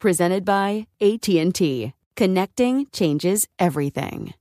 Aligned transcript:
Presented 0.00 0.44
by 0.44 0.86
AT&T. 1.00 1.92
Connecting 2.14 2.86
changes 2.92 3.48
everything. 3.58 4.32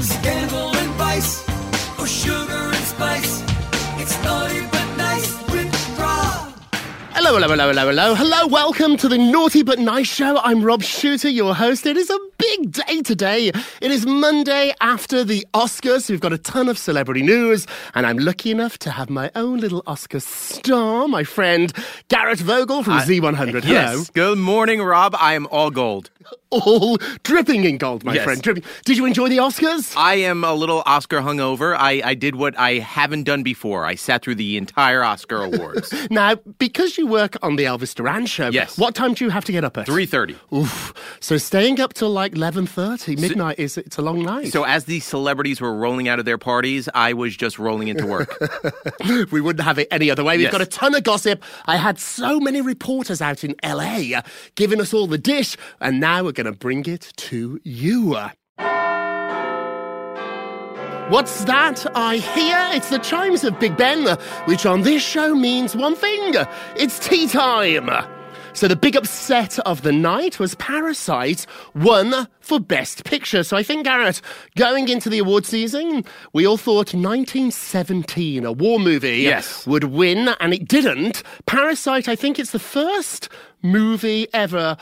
Scandal 0.00 0.76
and 0.76 0.90
vice, 0.94 1.48
or 1.98 2.06
sugar 2.06 2.52
and 2.52 2.84
spice. 2.84 3.42
It's 3.98 4.22
naughty 4.22 4.60
but 4.70 4.96
nice 4.96 5.42
with 5.50 5.98
Rob. 5.98 6.54
Hello, 7.14 7.34
hello, 7.34 7.48
hello, 7.48 7.68
hello, 7.68 7.86
hello. 7.88 8.14
Hello, 8.14 8.46
welcome 8.46 8.96
to 8.96 9.08
the 9.08 9.18
Naughty 9.18 9.64
But 9.64 9.80
Nice 9.80 10.06
Show. 10.06 10.38
I'm 10.38 10.62
Rob 10.62 10.84
Shuter, 10.84 11.28
your 11.28 11.56
host. 11.56 11.84
It 11.84 11.96
is 11.96 12.10
a 12.10 12.18
big 12.38 12.72
day 12.72 13.02
today. 13.02 13.48
It 13.80 13.90
is 13.90 14.06
Monday 14.06 14.72
after 14.80 15.24
the 15.24 15.46
Oscars. 15.54 16.08
We've 16.08 16.20
got 16.20 16.32
a 16.32 16.38
ton 16.38 16.68
of 16.68 16.78
celebrity 16.78 17.22
news, 17.22 17.66
and 17.94 18.06
I'm 18.06 18.18
lucky 18.18 18.50
enough 18.50 18.78
to 18.80 18.90
have 18.90 19.10
my 19.10 19.30
own 19.34 19.58
little 19.58 19.82
Oscar 19.86 20.20
star, 20.20 21.08
my 21.08 21.24
friend 21.24 21.72
Garrett 22.08 22.38
Vogel 22.38 22.82
from 22.82 22.94
Z100. 23.00 23.64
Hello. 23.64 23.72
Yes. 23.72 24.10
Good 24.10 24.38
morning, 24.38 24.80
Rob. 24.82 25.16
I 25.18 25.34
am 25.34 25.46
all 25.50 25.70
gold. 25.70 26.10
All 26.50 26.98
dripping 27.24 27.64
in 27.64 27.76
gold, 27.78 28.04
my 28.04 28.14
Yes. 28.14 28.24
friend. 28.24 28.40
Dripping. 28.42 28.62
Did 28.84 28.96
you 28.96 29.04
enjoy 29.06 29.28
the 29.28 29.38
Oscars? 29.38 29.94
I 29.96 30.14
am 30.16 30.44
a 30.44 30.54
little 30.54 30.82
Oscar 30.86 31.20
hungover. 31.20 31.76
I, 31.76 32.00
I 32.04 32.14
did 32.14 32.36
what 32.36 32.58
I 32.58 32.74
haven't 32.78 33.24
done 33.24 33.42
before. 33.42 33.84
I 33.84 33.94
sat 33.96 34.22
through 34.22 34.36
the 34.36 34.56
entire 34.56 35.02
Oscar 35.02 35.42
awards. 35.44 35.92
Now, 36.10 36.36
because 36.58 36.96
you 36.96 37.06
work 37.06 37.36
on 37.42 37.56
the 37.56 37.64
Elvis 37.64 37.94
Duran 37.94 38.24
show, 38.26 38.48
Yes. 38.48 38.78
what 38.78 38.94
time 38.94 39.12
do 39.14 39.24
you 39.24 39.30
have 39.30 39.44
to 39.46 39.52
get 39.52 39.62
up 39.64 39.76
at? 39.76 39.86
3.30. 39.86 40.36
Oof. 40.56 40.94
So 41.20 41.36
staying 41.36 41.80
up 41.80 41.92
till 41.92 42.08
like 42.10 42.27
11.30, 42.32 43.18
midnight, 43.20 43.58
is 43.58 43.76
it's 43.78 43.98
a 43.98 44.02
long 44.02 44.22
night. 44.22 44.52
So 44.52 44.64
as 44.64 44.84
the 44.84 45.00
celebrities 45.00 45.60
were 45.60 45.74
rolling 45.74 46.08
out 46.08 46.18
of 46.18 46.24
their 46.24 46.38
parties, 46.38 46.88
I 46.94 47.12
was 47.12 47.36
just 47.36 47.58
rolling 47.58 47.88
into 47.88 48.06
work. 48.06 48.36
we 49.32 49.40
wouldn't 49.40 49.64
have 49.64 49.78
it 49.78 49.88
any 49.90 50.10
other 50.10 50.24
way. 50.24 50.36
We've 50.36 50.44
Yes. 50.44 50.52
got 50.52 50.60
a 50.60 50.66
ton 50.66 50.94
of 50.94 51.02
gossip. 51.04 51.42
I 51.66 51.76
had 51.76 51.98
so 51.98 52.40
many 52.40 52.60
reporters 52.60 53.20
out 53.20 53.44
in 53.44 53.54
LA 53.64 54.16
uh, 54.16 54.22
giving 54.54 54.80
us 54.80 54.94
all 54.94 55.06
the 55.06 55.18
dish, 55.18 55.56
and 55.80 56.00
now 56.00 56.24
we're 56.24 56.32
going 56.32 56.46
to 56.46 56.52
bring 56.52 56.84
it 56.86 57.12
to 57.16 57.60
you. 57.64 58.16
What's 61.10 61.44
that 61.44 61.86
I 61.94 62.16
hear? 62.16 62.58
It's 62.76 62.90
the 62.90 62.98
chimes 62.98 63.42
of 63.42 63.58
Big 63.58 63.78
Ben, 63.78 64.06
uh, 64.06 64.16
which 64.44 64.66
on 64.66 64.82
this 64.82 65.02
show 65.02 65.34
means 65.34 65.74
one 65.74 65.94
thing 65.94 66.34
it's 66.76 66.98
tea 66.98 67.26
time. 67.26 67.88
So 68.54 68.66
the 68.66 68.74
big 68.76 68.96
upset 68.96 69.58
of 69.60 69.82
the 69.82 69.92
night 69.92 70.40
was 70.40 70.56
Parasite 70.56 71.46
won 71.76 72.26
for 72.40 72.58
Best 72.58 73.04
Picture. 73.04 73.44
So 73.44 73.56
I 73.56 73.62
think, 73.62 73.84
Garrett, 73.84 74.20
going 74.56 74.88
into 74.88 75.08
the 75.08 75.20
award 75.20 75.46
season, 75.46 76.04
we 76.32 76.44
all 76.44 76.56
thought 76.56 76.92
1917, 76.92 78.44
a 78.44 78.50
war 78.50 78.80
movie, 78.80 79.18
Yes. 79.18 79.64
would 79.66 79.84
win, 79.84 80.30
and 80.40 80.52
it 80.52 80.66
didn't. 80.66 81.22
Parasite, 81.46 82.08
I 82.08 82.16
think 82.16 82.38
it's 82.40 82.50
the 82.50 82.58
first 82.58 83.28
movie 83.62 84.26
ever 84.34 84.76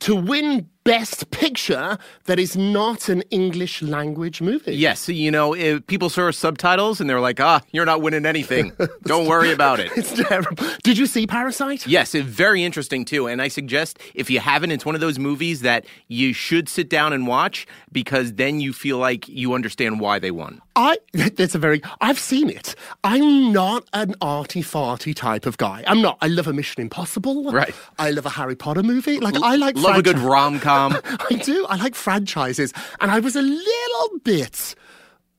to 0.00 0.14
win 0.14 0.68
Best 0.86 1.30
Picture 1.30 1.98
that 2.24 2.38
is 2.38 2.56
not 2.56 3.08
an 3.08 3.22
English 3.30 3.82
language 3.82 4.40
movie. 4.40 4.74
yes, 4.74 5.08
you 5.08 5.30
know, 5.30 5.54
if 5.54 5.86
people 5.86 6.08
saw 6.08 6.30
subtitles 6.30 7.00
and 7.00 7.10
they're 7.10 7.20
like, 7.20 7.40
ah, 7.40 7.60
you're 7.72 7.84
not 7.84 8.00
winning 8.02 8.24
anything. 8.24 8.72
Don't 9.02 9.26
worry 9.26 9.52
about 9.52 9.80
it. 9.80 9.90
It's 9.96 10.12
terrible. 10.28 10.66
Did 10.82 10.96
you 10.96 11.06
see 11.06 11.26
Parasite? 11.26 11.86
Yes, 11.86 12.14
it's 12.14 12.26
very 12.26 12.62
interesting 12.64 13.04
too. 13.04 13.26
And 13.26 13.42
I 13.42 13.48
suggest 13.48 13.98
if 14.14 14.30
you 14.30 14.40
haven't, 14.40 14.70
it's 14.70 14.86
one 14.86 14.94
of 14.94 15.00
those 15.00 15.18
movies 15.18 15.60
that 15.62 15.84
you 16.08 16.32
should 16.32 16.68
sit 16.68 16.88
down 16.88 17.12
and 17.12 17.26
watch 17.26 17.66
because 17.92 18.34
then 18.34 18.60
you 18.60 18.72
feel 18.72 18.98
like 18.98 19.28
you 19.28 19.54
understand 19.54 20.00
why 20.00 20.18
they 20.18 20.30
won. 20.30 20.62
I 20.76 20.98
that's 21.12 21.54
a 21.54 21.58
very 21.58 21.82
I've 22.00 22.18
seen 22.18 22.48
it. 22.50 22.74
I'm 23.02 23.52
not 23.52 23.84
an 23.92 24.14
arty 24.20 24.62
farty 24.62 25.14
type 25.14 25.46
of 25.46 25.56
guy. 25.56 25.82
I'm 25.86 26.00
not. 26.02 26.18
I 26.20 26.28
love 26.28 26.46
a 26.46 26.52
Mission 26.52 26.82
Impossible. 26.82 27.50
Right. 27.50 27.74
I 27.98 28.10
love 28.10 28.26
a 28.26 28.30
Harry 28.30 28.56
Potter 28.56 28.82
movie. 28.82 29.18
Like 29.18 29.36
I 29.42 29.56
like 29.56 29.76
Love 29.76 29.96
a 29.96 30.02
good 30.02 30.18
rom 30.18 30.60
com. 30.60 30.75
Um, 30.76 30.96
I 31.30 31.34
do. 31.42 31.66
I 31.68 31.76
like 31.76 31.94
franchises. 31.94 32.72
And 33.00 33.10
I 33.10 33.20
was 33.20 33.36
a 33.36 33.42
little 33.42 34.18
bit 34.22 34.74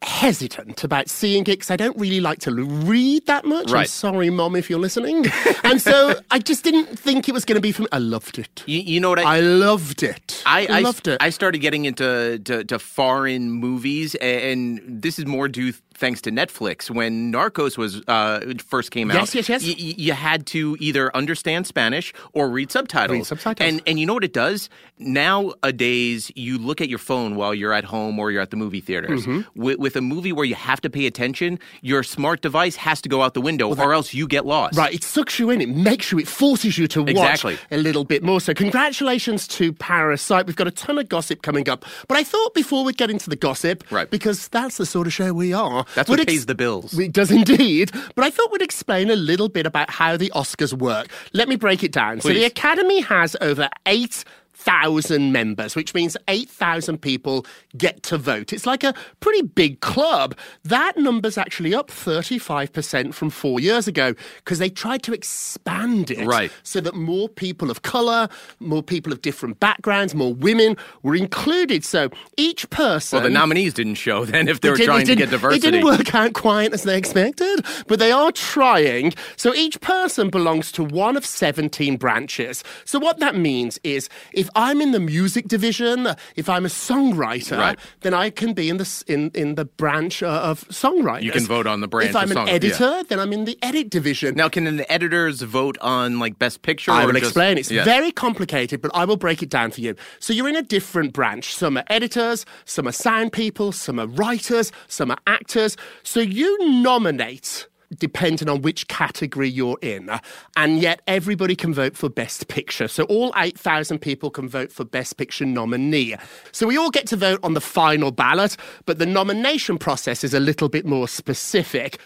hesitant 0.04 0.84
about 0.84 1.10
seeing 1.10 1.42
it 1.42 1.46
because 1.48 1.72
I 1.72 1.76
don't 1.76 1.98
really 1.98 2.20
like 2.22 2.38
to 2.42 2.52
read 2.54 3.26
that 3.26 3.46
much. 3.46 3.70
I'm 3.70 3.74
Right. 3.74 3.90
sorry, 3.90 4.30
Mom, 4.30 4.56
if 4.56 4.70
you're 4.70 4.80
listening. 4.80 5.26
and 5.64 5.82
so 5.82 6.14
I 6.32 6.38
just 6.38 6.64
didn't 6.64 7.00
think 7.00 7.28
it 7.28 7.32
was 7.32 7.46
going 7.46 7.56
to 7.56 7.62
be 7.62 7.72
for 7.72 7.82
me. 7.82 7.88
I 7.92 7.98
loved 7.98 8.38
it. 8.38 8.64
You, 8.68 8.80
you 8.80 9.00
know 9.00 9.10
what 9.10 9.18
I, 9.20 9.38
I 9.38 9.40
loved 9.40 10.04
it. 10.04 10.44
I, 10.46 10.68
I 10.70 10.80
loved 10.82 11.08
it. 11.08 11.18
I 11.20 11.32
started 11.32 11.60
getting 11.60 11.86
into 11.86 12.38
to, 12.46 12.64
to 12.66 12.78
foreign 12.80 13.50
movies, 13.52 14.14
and 14.16 14.80
this 15.02 15.18
is 15.18 15.26
more 15.26 15.48
due 15.48 15.74
thanks 15.98 16.22
to 16.22 16.32
Netflix. 16.32 16.90
When 16.90 17.32
Narcos 17.34 17.78
was 17.78 18.02
uh, 18.08 18.54
first 18.66 18.92
came 18.92 19.10
Yes, 19.10 19.18
out, 19.30 19.36
yes, 19.36 19.50
yes. 19.50 19.64
yes. 19.64 19.76
y- 19.78 19.94
you 19.98 20.14
had 20.14 20.46
to 20.48 20.78
either 20.80 21.16
understand 21.16 21.68
Spanish 21.68 22.14
or 22.34 22.50
read 22.50 22.72
subtitles. 22.72 23.18
Read 23.18 23.26
subtitles. 23.26 23.68
And 23.68 23.82
and 23.88 24.00
you 24.00 24.06
know 24.06 24.14
what 24.14 24.24
it 24.24 24.34
does 24.34 24.70
nowadays? 25.00 26.32
You 26.36 26.58
look 26.58 26.82
at 26.82 26.90
your 26.90 27.00
phone 27.00 27.36
while 27.36 27.54
you're 27.54 27.74
at 27.74 27.84
home 27.84 28.20
or 28.20 28.32
you're 28.32 28.42
at 28.42 28.52
the 28.52 28.58
movie 28.58 28.82
theaters 28.82 29.26
Mm-hmm. 29.26 29.62
with, 29.62 29.80
with 29.80 29.96
a 29.96 30.02
movie 30.02 30.32
where 30.32 30.46
you 30.46 30.56
have 30.56 30.80
to 30.82 30.90
pay 30.90 31.06
attention, 31.08 31.60
your 31.82 32.04
smart 32.04 32.42
device 32.42 32.76
has 32.76 33.02
to 33.02 33.10
go 33.10 33.22
out 33.24 33.34
the 33.34 33.42
window, 33.42 33.74
or 33.76 33.94
else 33.94 34.14
you 34.14 34.28
get 34.28 34.46
lost. 34.46 34.78
Right, 34.78 34.94
it 34.94 35.04
sucks 35.04 35.40
you 35.40 35.50
in. 35.50 35.62
It 35.62 35.70
makes 35.70 36.12
you. 36.12 36.20
It 36.20 36.28
forces 36.28 36.78
you 36.78 36.88
to 36.90 37.02
watch 37.02 37.10
Exactly. 37.12 37.58
a 37.72 37.78
little 37.78 38.04
bit 38.04 38.22
more. 38.24 38.40
So, 38.42 38.54
congratulations 38.54 39.48
to 39.50 39.74
Parasite. 39.74 40.46
We've 40.46 40.56
got 40.56 40.68
a 40.68 40.72
ton 40.72 40.98
of 41.00 41.10
gossip 41.10 41.42
coming 41.42 41.68
up. 41.70 41.86
But 42.08 42.18
I 42.18 42.24
thought 42.24 42.54
before 42.54 42.84
we 42.86 42.94
get 42.94 43.10
into 43.10 43.30
the 43.30 43.36
gossip, 43.36 43.84
Right. 43.92 44.10
because 44.10 44.48
that's 44.50 44.78
the 44.78 44.86
sort 44.86 45.08
of 45.08 45.14
show 45.14 45.34
we 45.34 45.54
are. 45.54 45.86
That's 45.96 46.10
what 46.10 46.26
pays 46.28 46.46
the 46.46 46.56
bills. 46.56 46.98
It 46.98 47.14
does 47.14 47.32
indeed. 47.32 47.92
But 48.16 48.26
I 48.26 48.30
thought 48.30 48.52
we'd 48.52 48.62
explain 48.62 49.10
a 49.10 49.16
little 49.16 49.50
bit 49.50 49.66
about 49.66 49.90
how 49.90 50.18
the 50.18 50.32
Oscars 50.36 50.74
work. 50.74 51.08
Let 51.34 51.48
me 51.48 51.56
break 51.56 51.84
it 51.84 51.92
down. 51.92 52.22
So, 52.22 52.30
the 52.30 52.44
Academy 52.46 53.02
has 53.02 53.36
over 53.42 53.70
eight. 53.86 54.24
Thousand 54.60 55.32
members, 55.32 55.76
which 55.76 55.94
means 55.94 56.18
8,000 56.28 56.98
people 57.02 57.46
get 57.78 58.04
to 58.04 58.18
vote. 58.18 58.52
It's 58.52 58.66
like 58.66 58.84
a 58.84 58.94
pretty 59.20 59.44
big 59.44 59.80
club. 59.82 60.36
That 60.66 60.98
number's 60.98 61.38
actually 61.38 61.74
up 61.74 61.90
35% 61.90 63.14
from 63.14 63.30
four 63.30 63.60
years 63.60 63.88
ago 63.88 64.14
because 64.38 64.60
they 64.60 64.70
tried 64.70 65.04
to 65.04 65.14
expand 65.14 66.12
it 66.12 66.26
Right. 66.26 66.52
so 66.64 66.82
that 66.82 66.96
more 66.96 67.30
people 67.30 67.70
of 67.72 67.84
colour, 67.84 68.28
more 68.60 68.84
people 68.84 69.14
of 69.14 69.22
different 69.22 69.60
backgrounds, 69.60 70.14
more 70.16 70.34
women 70.34 70.76
were 71.04 71.16
included. 71.16 71.86
So 71.86 72.10
each 72.36 72.70
person. 72.70 73.18
Well, 73.18 73.24
the 73.24 73.34
nominees 73.34 73.74
didn't 73.76 73.96
show 73.96 74.26
then 74.26 74.48
if 74.48 74.60
they 74.62 74.70
It 74.70 74.72
were 74.72 74.78
trying 74.78 75.06
to 75.06 75.16
get 75.16 75.30
diversity. 75.30 75.68
It 75.68 75.72
didn't 75.72 75.86
work 75.86 76.14
out 76.16 76.34
quite 76.34 76.74
as 76.74 76.84
they 76.84 76.98
expected, 76.98 77.64
but 77.88 78.00
they 78.00 78.12
are 78.12 78.32
trying. 78.32 79.14
So 79.38 79.54
each 79.54 79.80
person 79.82 80.30
belongs 80.30 80.72
to 80.74 80.84
one 80.84 81.16
of 81.16 81.26
17 81.26 81.96
branches. 81.98 82.64
So 82.86 83.00
what 83.00 83.20
that 83.20 83.36
means 83.38 83.80
is 83.84 84.10
if 84.34 84.47
I'm 84.56 84.82
in 84.82 84.92
the 84.92 85.00
music 85.00 85.48
division, 85.48 86.08
if 86.36 86.48
I'm 86.50 86.66
a 86.66 86.70
songwriter, 86.70 87.58
Right. 87.58 87.80
then 88.02 88.14
I 88.14 88.30
can 88.30 88.54
be 88.54 88.70
in 88.70 88.78
the 88.78 89.04
in 89.08 89.32
in 89.34 89.56
the 89.56 89.66
branch 89.66 90.22
uh, 90.24 90.28
of 90.28 90.68
songwriters. 90.70 91.24
You 91.24 91.32
can 91.32 91.46
vote 91.46 91.68
on 91.68 91.82
the 91.82 91.88
branch 91.88 92.10
If 92.12 92.16
I'm 92.16 92.24
of 92.26 92.32
an 92.32 92.36
song- 92.38 92.48
yeah. 92.48 92.54
editor, 92.54 93.04
then 93.10 93.20
I'm 93.20 93.34
in 93.34 93.46
the 93.46 93.58
edit 93.62 93.90
division. 93.90 94.36
Now, 94.36 94.50
can 94.50 94.64
the 94.78 94.92
editors 94.92 95.42
vote 95.42 95.78
on 95.82 96.20
like 96.20 96.38
best 96.40 96.62
picture? 96.62 96.92
I 96.92 97.04
or 97.04 97.08
will 97.08 97.14
just- 97.14 97.26
explain. 97.26 97.58
It's 97.58 97.72
Yeah. 97.72 97.84
very 97.84 98.12
complicated, 98.12 98.82
but 98.82 98.92
I 98.94 99.06
will 99.06 99.18
break 99.18 99.42
it 99.44 99.50
down 99.50 99.72
for 99.72 99.82
you. 99.82 99.96
So 100.20 100.34
you're 100.34 100.50
in 100.50 100.56
a 100.56 100.62
different 100.62 101.14
branch. 101.14 101.54
Some 101.56 101.78
are 101.78 101.84
editors, 101.90 102.46
some 102.66 102.88
are 102.88 102.92
sound 102.92 103.32
people, 103.34 103.72
some 103.72 104.00
are 104.00 104.08
writers, 104.08 104.72
some 104.88 105.12
are 105.12 105.20
actors. 105.28 105.76
So 106.04 106.20
you 106.20 106.58
nominate 106.82 107.68
depending 107.98 108.50
on 108.50 108.62
which 108.62 108.88
category 108.88 109.50
you're 109.50 109.78
in. 109.82 110.10
And 110.56 110.80
yet 110.80 111.02
everybody 111.08 111.56
can 111.56 111.74
vote 111.74 111.96
for 111.96 112.10
Best 112.10 112.48
Picture. 112.48 112.88
So 112.88 113.04
all 113.06 113.34
8,000 113.36 114.00
people 114.00 114.30
can 114.30 114.50
vote 114.50 114.72
for 114.72 114.84
Best 114.84 115.18
Picture 115.18 115.46
nominee. 115.46 116.16
So 116.52 116.68
we 116.68 116.78
all 116.78 116.90
get 116.90 117.08
to 117.08 117.16
vote 117.16 117.40
on 117.44 117.54
the 117.54 117.62
final 117.62 118.12
ballot, 118.12 118.58
but 118.86 119.00
the 119.00 119.06
nomination 119.06 119.78
process 119.78 120.24
is 120.24 120.34
a 120.34 120.40
little 120.40 120.70
bit 120.70 120.86
more 120.86 121.08
specific. 121.08 122.00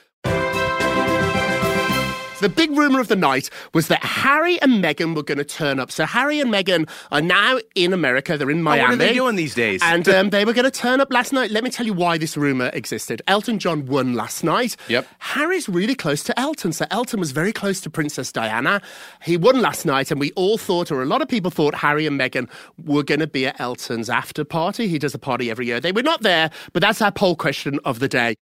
The 2.42 2.50
big 2.50 2.72
rumor 2.78 3.00
of 3.00 3.08
the 3.08 3.16
night 3.16 3.50
was 3.74 3.88
that 3.88 4.04
Harry 4.04 4.62
and 4.62 4.84
Meghan 4.84 5.16
were 5.16 5.24
going 5.24 5.38
to 5.38 5.44
turn 5.44 5.80
up. 5.80 5.92
So 5.92 6.06
Harry 6.06 6.40
and 6.40 6.52
Meghan 6.52 6.90
are 7.12 7.22
now 7.22 7.60
in 7.76 7.94
America. 7.94 8.38
They're 8.38 8.50
in 8.50 8.60
Oh, 8.60 8.64
Miami. 8.64 8.82
what 8.84 8.94
are 8.94 8.96
they 8.98 9.14
doing 9.14 9.36
these 9.36 9.56
days? 9.56 9.80
And 9.84 10.08
um, 10.10 10.30
they 10.32 10.44
were 10.44 10.54
going 10.54 10.66
to 10.66 10.72
turn 10.72 11.00
up 11.00 11.12
last 11.14 11.32
night. 11.34 11.52
Let 11.52 11.64
me 11.64 11.70
tell 11.70 11.86
you 11.86 11.94
why 11.94 12.18
this 12.18 12.36
rumor 12.36 12.70
existed. 12.74 13.22
Elton 13.28 13.60
John 13.60 13.86
won 13.86 14.14
last 14.14 14.44
night. 14.44 14.76
Yep. 14.90 15.08
Harry's 15.20 15.70
really 15.70 15.96
close 15.96 16.24
to 16.24 16.40
Elton. 16.40 16.74
So 16.74 16.86
Elton 16.92 17.20
was 17.20 17.32
very 17.32 17.54
close 17.54 17.80
to 17.82 17.90
Princess 17.90 18.32
Diana. 18.32 18.82
He 19.24 19.38
won 19.38 19.62
last 19.62 19.86
night, 19.86 20.12
and 20.12 20.20
we 20.20 20.32
all 20.32 20.58
thought, 20.58 20.92
or 20.92 21.02
a 21.02 21.06
lot 21.06 21.22
of 21.22 21.28
people 21.28 21.52
thought, 21.52 21.76
Harry 21.76 22.06
and 22.08 22.20
Meghan 22.20 22.50
were 22.84 23.04
going 23.04 23.20
to 23.20 23.28
be 23.28 23.46
at 23.48 23.60
Elton's 23.60 24.10
after 24.10 24.44
party. 24.44 24.88
He 24.88 24.98
does 25.00 25.14
a 25.14 25.20
party 25.20 25.50
every 25.52 25.68
year. 25.68 25.80
They 25.80 25.92
were 25.92 26.04
not 26.04 26.22
there, 26.22 26.50
but 26.74 26.82
that's 26.82 27.02
our 27.02 27.12
poll 27.12 27.36
question 27.36 27.80
of 27.86 28.00
the 28.00 28.08
day. 28.08 28.36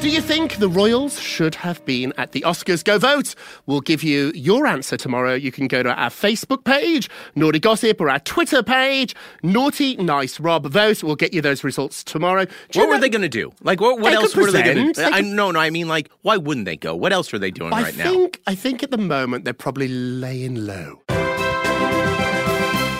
Do 0.00 0.10
you 0.10 0.20
think 0.22 0.56
the 0.56 0.68
Royals 0.68 1.20
should 1.20 1.56
have 1.56 1.84
been 1.84 2.12
at 2.16 2.30
the 2.30 2.42
Oscars? 2.42 2.84
Go 2.84 2.98
vote. 2.98 3.34
We'll 3.66 3.80
give 3.80 4.04
you 4.04 4.30
your 4.32 4.64
answer 4.66 4.96
tomorrow. 4.96 5.34
You 5.34 5.50
can 5.50 5.66
go 5.66 5.82
to 5.82 5.92
our 5.92 6.08
Facebook 6.08 6.64
page, 6.64 7.10
Naughty 7.34 7.58
Gossip, 7.58 8.00
or 8.00 8.08
our 8.08 8.20
Twitter 8.20 8.62
page, 8.62 9.14
Naughty 9.42 9.96
Nice 9.96 10.38
Rob. 10.38 10.66
Vote. 10.66 11.02
We'll 11.02 11.16
get 11.16 11.34
you 11.34 11.42
those 11.42 11.64
results 11.64 12.04
tomorrow. 12.04 12.44
Do 12.44 12.52
you 12.74 12.80
What 12.86 12.94
were 12.94 13.00
they 13.00 13.08
going 13.08 13.22
to 13.22 13.28
do? 13.28 13.52
Like, 13.62 13.80
what, 13.80 13.98
what 13.98 14.12
else 14.14 14.36
were 14.36 14.52
they 14.52 14.62
going 14.62 14.92
to 14.92 14.92
do? 14.92 15.02
I, 15.02 15.20
no, 15.20 15.50
no, 15.50 15.58
I 15.58 15.70
mean, 15.70 15.88
like, 15.88 16.08
why 16.22 16.36
wouldn't 16.36 16.64
they 16.66 16.76
go? 16.76 16.94
What 16.94 17.12
else 17.12 17.34
are 17.34 17.38
they 17.38 17.50
doing 17.50 17.72
I 17.72 17.82
right 17.82 17.96
now? 17.96 18.04
think 18.10 18.40
I 18.46 18.54
think 18.54 18.84
at 18.84 18.92
the 18.92 18.98
moment 18.98 19.44
they're 19.44 19.52
probably 19.52 19.88
laying 19.88 20.64
low. 20.64 21.02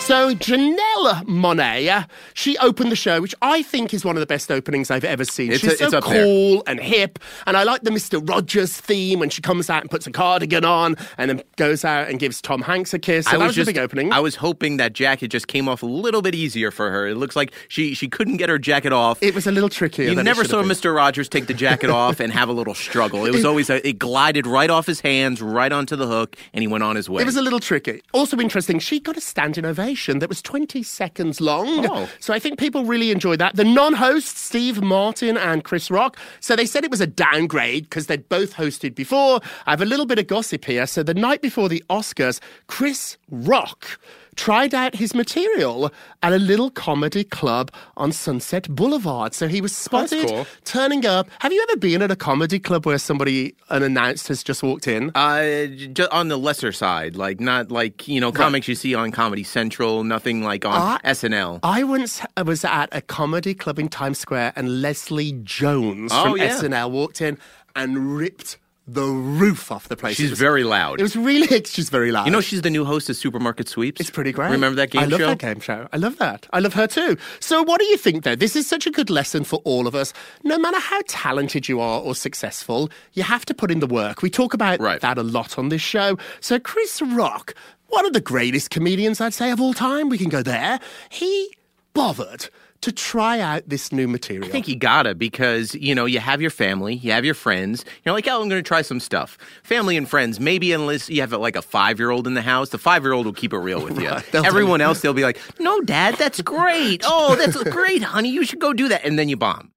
So 0.08 0.34
Janelle 0.34 1.22
Monáe, 1.26 2.06
she 2.32 2.56
opened 2.58 2.90
the 2.90 2.96
show, 2.96 3.20
which 3.20 3.34
I 3.42 3.60
think 3.62 3.92
is 3.92 4.06
one 4.06 4.16
of 4.16 4.20
the 4.20 4.26
best 4.26 4.50
openings 4.50 4.90
I've 4.90 5.04
ever 5.04 5.22
seen. 5.22 5.52
It's 5.52 5.60
She's 5.60 5.74
a- 5.82 5.90
so 5.90 5.98
up 5.98 6.04
there. 6.06 6.24
cool 6.24 6.62
and 6.66 6.80
hip, 6.80 7.18
and 7.46 7.58
I 7.58 7.64
like 7.64 7.82
the 7.82 7.90
Mister 7.90 8.18
Rogers 8.18 8.74
theme 8.74 9.18
when 9.18 9.28
she 9.28 9.42
comes 9.42 9.68
out 9.68 9.82
and 9.82 9.90
puts 9.90 10.06
a 10.06 10.10
cardigan 10.10 10.64
on, 10.64 10.96
and 11.18 11.28
then 11.28 11.42
goes 11.56 11.84
out 11.84 12.08
and 12.08 12.18
gives 12.18 12.40
Tom 12.40 12.62
Hanks 12.62 12.94
a 12.94 12.98
kiss. 12.98 13.26
So 13.26 13.38
that 13.38 13.44
was 13.48 13.54
just, 13.54 13.68
a 13.68 13.74
big 13.74 13.78
opening. 13.78 14.10
I 14.10 14.20
was 14.20 14.36
hoping 14.36 14.78
that 14.78 14.94
jacket 14.94 15.28
just 15.28 15.46
came 15.46 15.68
off 15.68 15.82
a 15.82 15.86
little 15.86 16.22
bit 16.22 16.34
easier 16.34 16.70
for 16.70 16.90
her. 16.90 17.06
It 17.06 17.16
looks 17.16 17.36
like 17.36 17.52
she 17.68 17.92
she 17.92 18.08
couldn't 18.08 18.38
get 18.38 18.48
her 18.48 18.58
jacket 18.58 18.94
off. 18.94 19.22
it 19.22 19.34
was 19.34 19.46
a 19.46 19.52
little 19.52 19.68
trickier. 19.68 20.08
you 20.08 20.22
never 20.22 20.42
saw. 20.42 20.62
Mr. 20.62 20.94
Rogers 20.94 21.28
take 21.28 21.48
the 21.48 21.54
jacket 21.54 21.90
off 21.90 22.18
and 22.18 22.32
have 22.32 22.48
a 22.48 22.52
little 22.54 22.74
struggle. 22.74 23.26
It 23.26 23.34
was 23.34 23.44
always 23.50 23.68
a, 23.68 23.86
it 23.86 23.98
glided 23.98 24.46
right 24.46 24.70
off 24.70 24.86
his 24.86 25.00
hands, 25.02 25.42
right 25.42 25.70
onto 25.70 25.96
the 25.96 26.06
hook, 26.06 26.34
and 26.54 26.62
he 26.62 26.66
went 26.66 26.82
on 26.82 26.96
his 26.96 27.10
way. 27.10 27.20
It 27.20 27.26
was 27.26 27.36
a 27.36 27.42
little 27.42 27.60
tricky. 27.60 28.00
Also 28.14 28.38
interesting, 28.38 28.78
she 28.78 29.00
got 29.00 29.18
a 29.18 29.20
standing 29.20 29.66
ovation 29.66 29.97
that 30.06 30.28
was 30.28 30.40
20 30.42 30.82
seconds 30.82 31.40
long. 31.40 31.86
Oh. 31.86 32.08
So 32.20 32.32
I 32.32 32.38
think 32.38 32.58
people 32.58 32.84
really 32.84 33.10
enjoyed 33.10 33.38
that. 33.40 33.56
The 33.56 33.64
non 33.64 33.94
hosts, 33.94 34.40
Steve 34.40 34.82
Martin 34.82 35.36
and 35.36 35.64
Chris 35.64 35.90
Rock, 35.90 36.16
so 36.40 36.56
they 36.56 36.66
said 36.66 36.84
it 36.84 36.90
was 36.90 37.00
a 37.00 37.06
downgrade 37.06 37.84
because 37.84 38.06
they'd 38.06 38.28
both 38.28 38.54
hosted 38.54 38.94
before. 38.94 39.40
I 39.66 39.70
have 39.70 39.82
a 39.82 39.86
little 39.86 40.06
bit 40.06 40.18
of 40.18 40.26
gossip 40.26 40.64
here. 40.64 40.86
So 40.86 41.02
the 41.02 41.14
night 41.14 41.42
before 41.42 41.68
the 41.68 41.82
Oscars, 41.90 42.40
Chris 42.66 43.16
Rock 43.30 43.98
tried 44.38 44.72
out 44.72 44.94
his 44.94 45.14
material 45.14 45.92
at 46.22 46.32
a 46.32 46.38
little 46.38 46.70
comedy 46.70 47.24
club 47.24 47.70
on 47.96 48.12
Sunset 48.12 48.68
Boulevard. 48.74 49.34
So 49.34 49.48
he 49.48 49.60
was 49.60 49.74
spotted 49.76 50.26
cool. 50.28 50.46
turning 50.64 51.04
up. 51.04 51.28
Have 51.40 51.52
you 51.52 51.60
ever 51.68 51.76
been 51.76 52.00
at 52.02 52.10
a 52.10 52.16
comedy 52.16 52.58
club 52.60 52.86
where 52.86 52.98
somebody 52.98 53.54
unannounced 53.68 54.28
has 54.28 54.42
just 54.44 54.62
walked 54.62 54.86
in? 54.86 55.10
Uh, 55.14 55.66
just 55.92 56.10
on 56.12 56.28
the 56.28 56.38
lesser 56.38 56.70
side, 56.72 57.16
like 57.16 57.40
not 57.40 57.70
like 57.72 58.06
you 58.06 58.20
know 58.20 58.30
comics 58.32 58.68
you 58.68 58.74
see 58.76 58.94
on 58.94 59.10
Comedy 59.10 59.42
Central, 59.44 60.04
nothing 60.04 60.42
like 60.44 60.64
on. 60.64 61.00
SNL. 61.00 61.58
I 61.64 61.82
once 61.82 62.22
was 62.44 62.64
at 62.64 62.88
a 62.92 63.00
comedy 63.02 63.54
club 63.54 63.78
in 63.78 63.88
Times 63.88 64.18
Square 64.20 64.52
and 64.54 64.80
Leslie 64.80 65.32
Jones 65.42 66.12
Oh, 66.14 66.22
from 66.30 66.36
yeah. 66.36 66.50
SNL 66.56 66.90
walked 66.92 67.20
in 67.20 67.38
and 67.74 68.16
ripped 68.16 68.56
the 68.90 69.04
roof 69.04 69.70
off 69.70 69.88
the 69.88 69.96
place. 69.96 70.16
She's 70.16 70.30
was- 70.30 70.38
very 70.38 70.64
loud. 70.64 70.98
It 70.98 71.02
was 71.02 71.14
really, 71.14 71.46
she's 71.66 71.90
very 71.90 72.10
loud. 72.10 72.24
you 72.24 72.32
know, 72.32 72.40
she's 72.40 72.62
the 72.62 72.70
new 72.70 72.84
host 72.86 73.10
of 73.10 73.16
Supermarket 73.16 73.68
Sweeps. 73.68 74.00
It's 74.00 74.08
pretty 74.10 74.32
great. 74.32 74.50
Remember 74.50 74.76
that 74.76 74.90
game 74.90 75.02
show? 75.02 75.06
I 75.06 75.10
love 75.10 75.20
show? 75.20 75.26
that 75.26 75.38
game 75.38 75.60
show. 75.60 75.88
I 75.92 75.96
love 75.98 76.16
that. 76.16 76.46
I 76.54 76.60
love 76.60 76.72
her 76.74 76.86
too. 76.86 77.18
So, 77.38 77.62
what 77.62 77.80
do 77.80 77.86
you 77.86 77.98
think, 77.98 78.24
though? 78.24 78.34
This 78.34 78.56
is 78.56 78.66
such 78.66 78.86
a 78.86 78.90
good 78.90 79.10
lesson 79.10 79.44
for 79.44 79.60
all 79.64 79.86
of 79.86 79.94
us. 79.94 80.12
No 80.42 80.58
matter 80.58 80.80
how 80.80 81.02
talented 81.06 81.68
you 81.68 81.80
are 81.80 82.00
or 82.00 82.14
successful, 82.14 82.88
you 83.12 83.22
have 83.22 83.44
to 83.46 83.54
put 83.54 83.70
in 83.70 83.80
the 83.80 83.86
work. 83.86 84.22
We 84.22 84.30
talk 84.30 84.54
about 84.54 84.80
Right. 84.80 85.00
that 85.02 85.18
a 85.18 85.22
lot 85.22 85.58
on 85.58 85.68
this 85.68 85.82
show. 85.82 86.16
So, 86.40 86.58
Chris 86.58 87.02
Rock, 87.02 87.54
one 87.88 88.06
of 88.06 88.14
the 88.14 88.20
greatest 88.22 88.70
comedians, 88.70 89.20
I'd 89.20 89.34
say, 89.34 89.50
of 89.50 89.60
all 89.60 89.74
time, 89.74 90.08
we 90.08 90.16
can 90.18 90.30
go 90.30 90.42
there. 90.42 90.80
He 91.10 91.54
bothered 91.92 92.48
to 92.80 92.92
try 92.92 93.40
out 93.40 93.62
this 93.66 93.92
new 93.92 94.06
material. 94.06 94.46
I 94.46 94.50
think 94.50 94.68
you 94.68 94.76
gotta 94.76 95.14
because 95.14 95.74
you 95.74 95.94
know 95.94 96.04
you 96.04 96.20
have 96.20 96.40
your 96.40 96.50
family, 96.50 96.94
you 96.94 97.12
have 97.12 97.24
your 97.24 97.34
friends. 97.34 97.84
You're 98.04 98.14
like, 98.14 98.28
oh, 98.28 98.40
I'm 98.40 98.48
gonna 98.48 98.62
try 98.62 98.82
some 98.82 99.00
stuff. 99.00 99.36
Family 99.62 99.96
and 99.96 100.08
friends, 100.08 100.38
maybe 100.38 100.72
unless 100.72 101.08
you 101.08 101.20
have 101.20 101.32
like 101.32 101.56
a 101.56 101.62
five 101.62 101.98
year 101.98 102.10
old 102.10 102.26
in 102.26 102.34
the 102.34 102.42
house, 102.42 102.70
the 102.70 102.78
five 102.78 103.02
year 103.02 103.12
old 103.12 103.26
will 103.26 103.32
keep 103.32 103.52
it 103.52 103.58
real 103.58 103.82
with 103.82 103.98
you. 103.98 104.08
Right, 104.18 104.34
Everyone 104.34 104.80
else, 104.80 105.00
they'll 105.00 105.12
be 105.12 105.22
like, 105.22 105.38
no, 105.60 105.80
dad, 105.82 106.16
that's 106.16 106.40
great. 106.42 107.02
Oh, 107.10 107.36
that's 107.36 107.62
great, 107.64 108.02
honey. 108.02 108.30
You 108.30 108.44
should 108.44 108.58
go 108.58 108.72
do 108.72 108.88
that, 108.88 109.04
and 109.04 109.18
then 109.18 109.28
you 109.28 109.36
bomb. 109.36 109.72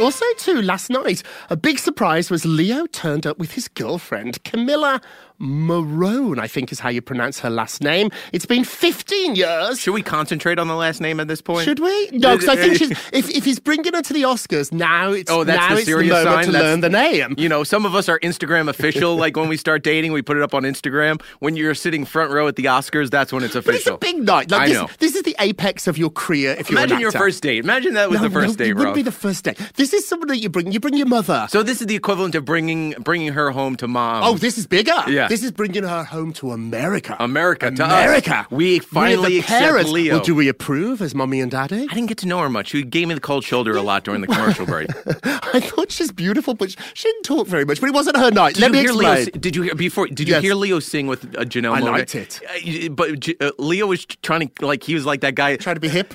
Also, 0.00 0.24
too, 0.38 0.60
last 0.60 0.90
night, 0.90 1.22
a 1.50 1.56
big 1.56 1.78
surprise 1.78 2.30
was 2.30 2.44
Leo 2.44 2.86
turned 2.86 3.26
up 3.26 3.38
with 3.38 3.52
his 3.52 3.68
girlfriend, 3.68 4.42
Camila 4.42 5.02
Morrone, 5.40 6.38
I 6.38 6.46
think 6.46 6.72
is 6.72 6.78
how 6.80 6.88
you 6.88 7.02
pronounce 7.02 7.38
her 7.40 7.50
last 7.50 7.82
name. 7.82 8.10
It's 8.32 8.46
been 8.46 8.64
15 8.64 9.34
years. 9.34 9.80
Should 9.80 9.92
we 9.94 10.02
concentrate 10.02 10.58
on 10.58 10.68
the 10.68 10.74
last 10.74 11.00
name 11.00 11.20
at 11.20 11.28
this 11.28 11.40
point? 11.42 11.64
Should 11.64 11.80
we? 11.80 12.10
No, 12.12 12.36
because 12.36 12.48
I 12.48 12.56
think 12.56 12.76
she's, 12.76 12.90
if, 13.12 13.28
if 13.30 13.44
he's 13.44 13.58
bringing 13.58 13.92
her 13.94 14.02
to 14.02 14.12
the 14.12 14.22
Oscars, 14.22 14.72
now 14.72 15.12
it's, 15.12 15.30
Oh, 15.30 15.44
that's 15.44 15.58
now 15.58 15.68
the 15.70 15.74
it's 15.76 15.86
the 15.86 15.90
serious 15.92 16.12
moment 16.12 16.28
sign? 16.34 16.44
to 16.46 16.52
That's- 16.52 16.70
learn 16.70 16.80
the 16.80 16.88
name. 16.88 17.34
You 17.36 17.48
know, 17.48 17.64
some 17.64 17.84
of 17.84 17.94
us 17.94 18.08
are 18.08 18.18
Instagram 18.20 18.68
official. 18.68 19.16
like 19.24 19.36
when 19.36 19.48
we 19.48 19.56
start 19.56 19.82
dating, 19.82 20.12
we 20.12 20.22
put 20.22 20.36
it 20.36 20.42
up 20.42 20.54
on 20.54 20.62
Instagram. 20.62 21.20
When 21.40 21.56
you're 21.56 21.74
sitting 21.74 22.04
front 22.04 22.30
row 22.32 22.46
at 22.48 22.56
the 22.56 22.64
Oscars, 22.66 23.10
that's 23.10 23.32
when 23.32 23.42
it's 23.42 23.54
But 23.54 23.66
it's 23.66 23.68
official. 23.86 23.94
a 23.96 23.98
big 23.98 24.18
night. 24.22 24.50
Like 24.50 24.60
I 24.62 24.68
this, 24.68 24.76
know. 24.78 24.88
this 24.98 25.14
is 25.16 25.22
the 25.22 25.34
apex 25.40 25.86
of 25.86 25.98
your 25.98 26.10
career 26.10 26.52
if 26.58 26.70
you're 26.70 26.78
Imagine 26.78 27.00
your 27.00 27.12
first 27.12 27.42
date. 27.42 27.64
Imagine 27.64 27.94
that 27.94 28.08
was 28.10 28.20
No, 28.20 28.28
the 28.28 28.32
first 28.34 28.58
no, 28.58 28.64
date, 28.64 28.70
it 28.70 28.74
wouldn't 28.76 28.94
be 28.94 29.02
the 29.02 29.12
first 29.12 29.44
date. 29.44 29.58
This 29.74 29.92
is 29.92 30.06
somebody 30.06 30.34
that 30.34 30.38
you 30.42 30.48
bring. 30.48 30.70
You 30.72 30.80
bring 30.80 30.96
your 30.96 31.06
mother. 31.06 31.46
so 31.50 31.62
this 31.62 31.80
is 31.80 31.86
the 31.86 31.94
equivalent 31.96 32.34
of 32.34 32.44
bringing 32.44 32.90
bringing 33.00 33.32
her 33.32 33.50
home 33.50 33.76
to 33.76 33.88
mom. 33.88 34.22
oh, 34.24 34.36
this 34.38 34.58
is 34.58 34.66
bigger. 34.66 34.92
Yeah. 35.08 35.23
Yeah. 35.24 35.28
This 35.28 35.42
is 35.42 35.52
bringing 35.52 35.84
her 35.84 36.04
home 36.04 36.32
to 36.34 36.52
America. 36.52 37.16
America, 37.20 37.70
to 37.70 37.84
us. 37.84 37.90
America. 37.90 38.46
We 38.50 38.76
We're 38.76 38.80
finally 38.82 39.28
the 39.34 39.38
accept 39.40 39.58
parents. 39.60 39.90
Leo. 39.90 40.14
Well, 40.16 40.24
do 40.24 40.34
we 40.34 40.48
approve 40.48 41.00
as 41.02 41.14
mommy 41.14 41.40
and 41.40 41.50
daddy? 41.50 41.86
I 41.90 41.94
didn't 41.94 42.06
get 42.06 42.18
to 42.18 42.26
know 42.28 42.40
her 42.40 42.48
much. 42.50 42.68
She 42.68 42.82
gave 42.82 43.08
me 43.08 43.14
the 43.14 43.20
cold 43.20 43.44
shoulder 43.44 43.76
a 43.76 43.82
lot 43.82 44.04
during 44.04 44.20
the 44.20 44.26
commercial 44.26 44.66
break. 44.66 44.88
I 45.24 45.60
thought 45.60 45.90
she's 45.90 46.12
beautiful, 46.12 46.54
but 46.54 46.70
she 46.94 47.08
didn't 47.08 47.22
talk 47.24 47.46
very 47.46 47.64
much. 47.64 47.80
But 47.80 47.88
it 47.88 47.94
wasn't 47.94 48.16
her 48.16 48.30
night. 48.30 48.54
Did 48.54 48.60
Let 48.62 48.66
you 48.68 48.72
me 48.72 48.78
hear 48.80 48.92
Leo? 48.92 49.12
explain. 49.12 49.24
si- 49.34 49.38
Did 49.40 49.56
you 49.56 49.62
hear 49.62 49.74
before? 49.74 50.06
Did 50.08 50.28
you 50.28 50.34
Yes. 50.34 50.42
hear 50.42 50.54
Leo 50.54 50.78
sing 50.80 51.06
with 51.06 51.24
uh, 51.36 51.44
Janelle? 51.44 51.74
I 51.74 51.80
Monáe? 51.80 51.92
liked 51.92 52.14
it. 52.14 52.40
Uh, 52.44 52.52
y- 52.66 52.88
but 52.90 53.28
uh, 53.40 53.52
Leo 53.58 53.86
was 53.86 54.04
trying 54.22 54.48
to 54.48 54.66
like 54.66 54.82
he 54.82 54.94
was 54.94 55.06
like 55.06 55.20
that 55.22 55.34
guy. 55.34 55.56
Trying 55.56 55.76
to 55.76 55.80
be 55.80 55.88
hip. 55.88 56.14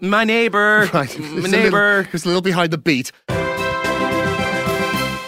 My 0.00 0.24
neighbor, 0.24 0.88
Right. 0.94 1.14
It 1.14 1.20
my 1.20 1.34
was 1.36 1.44
a 1.46 1.48
neighbor. 1.56 1.88
little- 1.98 2.00
It 2.08 2.12
was 2.12 2.24
a 2.24 2.28
little 2.28 2.42
behind 2.42 2.70
the 2.72 2.78
beat. 2.78 3.12